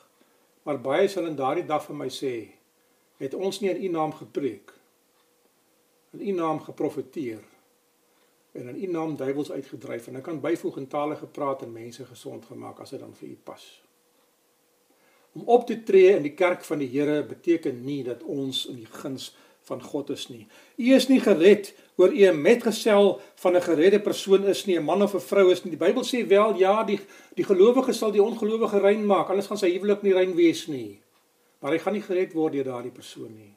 [0.63, 2.35] Maar baie sal in daardie dag vir my sê,
[3.17, 4.73] het ons nie in u naam gepreek
[6.11, 7.43] in u naam geprofeteer
[8.51, 12.05] en in u naam duiwels uitgedryf en ek kan byvoeg in tale gepraat en mense
[12.05, 13.63] gesond gemaak as dit dan vir u pas.
[15.33, 18.81] Om op te tree in die kerk van die Here beteken nie dat ons in
[18.81, 19.31] die guns
[19.69, 20.47] van God is nie.
[20.77, 24.83] U is nie gered oor u 'n metgesel van 'n geredde persoon is nie, 'n
[24.83, 25.77] man of 'n vrou is nie.
[25.77, 26.99] Die Bybel sê wel ja, die
[27.35, 30.99] die gelowige sal die ongelowige rein maak, anders gaan sy huwelik nie rein wees nie.
[31.59, 33.55] Maar hy gaan nie gered word deur daardie persoon nie.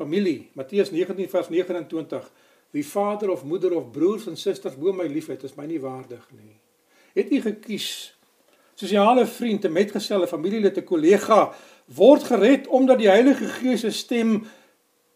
[0.00, 0.48] familie.
[0.52, 2.30] Matteus 19 vers 29.
[2.70, 6.24] Wie vader of moeder of broers en susters bo my liefhet, is my nie waardig
[6.36, 6.56] nie.
[7.16, 7.88] Het u gekies
[8.80, 11.52] sosiale vriend, 'n metgeselle, familielid, 'n kollega
[11.84, 14.44] word gered omdat die Heilige Gees se stem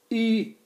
[0.08, 0.56] U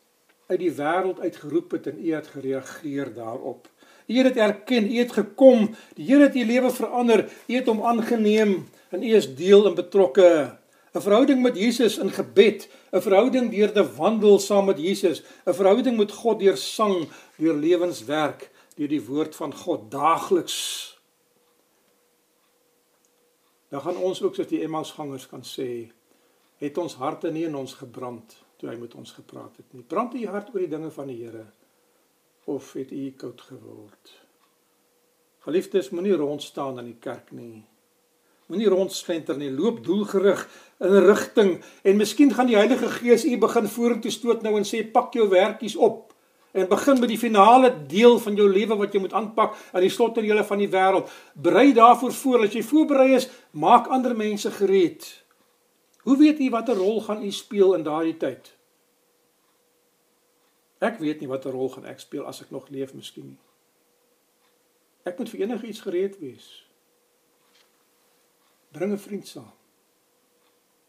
[0.46, 3.68] uit die wêreld uitgeroep het en U het gereageer daarop.
[4.06, 7.66] U het dit erken, U het gekom, die Here het U lewe verander, U het
[7.66, 10.56] hom aangeneem en U is deel en betrokke.
[10.94, 15.52] 'n Verhouding met Jesus in gebed, 'n verhouding deur te wandel saam met Jesus, 'n
[15.52, 20.97] verhouding met God deur sang, deur lewenswerk, deur die woord van God daagliks.
[23.68, 25.90] Dan gaan ons ook soos die Emmausgangers kan sê,
[26.58, 29.84] het ons harte nie in ons gebrand toe hy met ons gepraat het nie.
[29.86, 31.46] Brand u hart oor die dinge van die Here
[32.48, 34.14] of het u koud geword?
[35.44, 37.62] Geliefdes, moenie rond staan in die kerk nie.
[38.48, 39.50] Moenie rondslenter nie.
[39.52, 40.48] Loop doelgerig
[40.80, 44.64] in 'n rigting en miskien gaan die Heilige Gees u begin vorentoe stoot nou en
[44.64, 46.07] sê pak jou werkies op
[46.52, 49.92] en begin met die finale deel van jou lewe wat jy moet aanpak aan die
[49.92, 51.10] slotterjele van die wêreld.
[51.34, 52.44] Berei daarvoor voor.
[52.46, 55.06] As jy voorberei is, maak ander mense gereed.
[56.02, 58.54] Hoe weet u watter rol gaan u speel in daardie tyd?
[60.78, 63.40] Ek weet nie watter rol gaan ek speel as ek nog leef miskien nie.
[65.08, 66.46] Ek moet vir enigiets gereed wees.
[68.72, 69.52] Bring 'n vriend saam.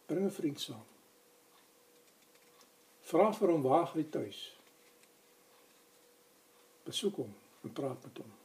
[0.05, 0.85] Bring 'n vriend saam.
[3.01, 4.58] Vra vir hom waar hy tuis.
[6.89, 7.33] Besoek hom
[7.63, 8.35] en praat met hom.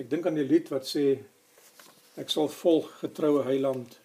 [0.00, 1.04] Ek dink aan die lied wat sê
[2.20, 3.96] ek sal volg getroue heiland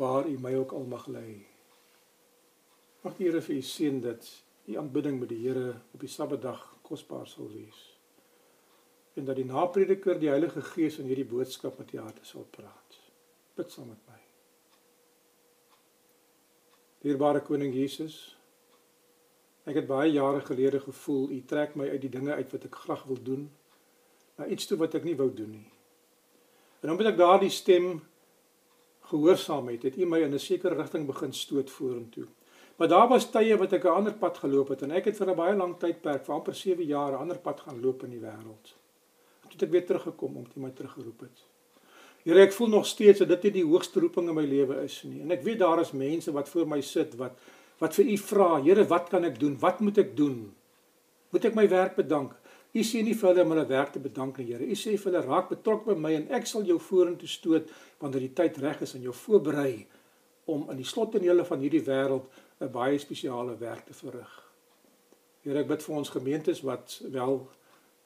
[0.00, 1.46] waar u my ook al mag lei.
[3.02, 4.28] Mag die Here vir u seën dat
[4.68, 7.80] u aanbidding met die Here op die Sabbatdag kosbaar sal wees.
[9.16, 12.98] En dat die naprediker die Heilige Gees in hierdie boodskap met u harte sal praat.
[13.56, 14.20] Bid saam met my.
[17.02, 18.37] Dierbare koning Jesus,
[19.68, 22.78] ek het baie jare gelede gevoel u trek my uit die dinge uit wat ek
[22.84, 23.48] graag wil doen
[24.38, 25.66] na iets toe wat ek nie wou doen nie.
[26.80, 27.98] En omdat ek daardie stem
[29.10, 32.26] gehoorsaam het, het U my in 'n sekere rigting begin stoot vorentoe.
[32.76, 35.30] Maar daar was tye wat ek 'n ander pad geloop het en ek het vir
[35.30, 38.20] 'n baie lang tydperk, vir amper 7 jaar, 'n ander pad gaan loop in die
[38.20, 38.74] wêreld.
[39.42, 41.44] Toe het ek weer teruggekom om dit my teruggeroep het.
[42.22, 45.02] Here, ek voel nog steeds dat dit nie die hoogste roeping in my lewe is
[45.02, 45.20] nie.
[45.20, 47.38] En ek weet daar is mense wat voor my sit wat
[47.78, 49.56] wat vir U vra, Here, wat kan ek doen?
[49.60, 50.48] Wat moet ek doen?
[51.30, 52.34] Moet ek my werk bedank?
[52.74, 54.64] U sê nie vir hulle om hulle werk te bedank nie, Here.
[54.64, 57.70] U sê vir hulle raak betrokke by my en ek sal jou vorentoe stoot
[58.02, 59.86] wanneer die tyd reg is en jou voorberei
[60.48, 62.28] om in die slottonele van hierdie wêreld
[62.60, 64.32] 'n baie spesiale werk te verrig.
[65.44, 67.48] Here, ek bid vir ons gemeentes wat wel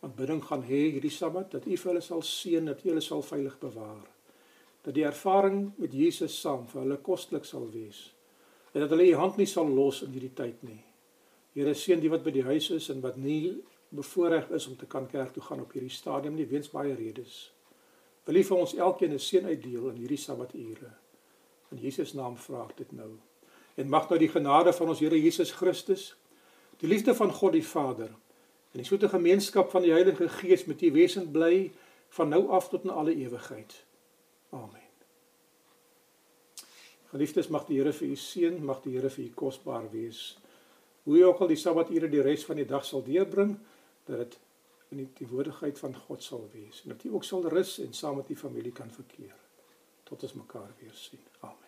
[0.02, 3.22] aanbidding gaan hê hierdie Sabbat dat U vir hulle sal seën, dat U hulle sal
[3.22, 4.06] veilig bewaar.
[4.82, 8.12] Dat die ervaring met Jesus saam vir hulle kostelik sal wees.
[8.72, 10.80] En dat hulle U hand nie sal los in hierdie tyd nie.
[11.52, 13.58] Here seën die wat by die huis is en wat nie
[13.92, 17.50] bevoorreg is om te kan kerk toe gaan op hierdie stadium nie weens baie redes.
[18.24, 20.92] Wil U vir ons elkeen 'n seën uitdeel in hierdie Sabbature.
[21.72, 23.18] In Jesus naam vra ek dit nou.
[23.76, 26.14] En mag nou die genade van ons Here Jesus Christus,
[26.78, 28.10] die liefde van God die Vader
[28.72, 31.72] en die soete gemeenskap van die Heilige Gees met u wesen bly
[32.16, 33.84] van nou af tot in alle ewigheid.
[34.50, 34.81] Amen.
[37.12, 40.22] Geliefdes, mag die Here vir u seën, mag die Here vir u kosbaar wees.
[41.04, 43.56] Hoe jy ook al die Sabbature die res van die dag sal deurbring,
[44.08, 44.38] dat dit
[44.92, 48.20] in die teenwoordigheid van God sal wees en dat jy ook sal rus en saam
[48.20, 49.34] met die familie kan verkeer
[50.08, 51.24] tot ons mekaar weer sien.
[51.40, 51.61] Amen.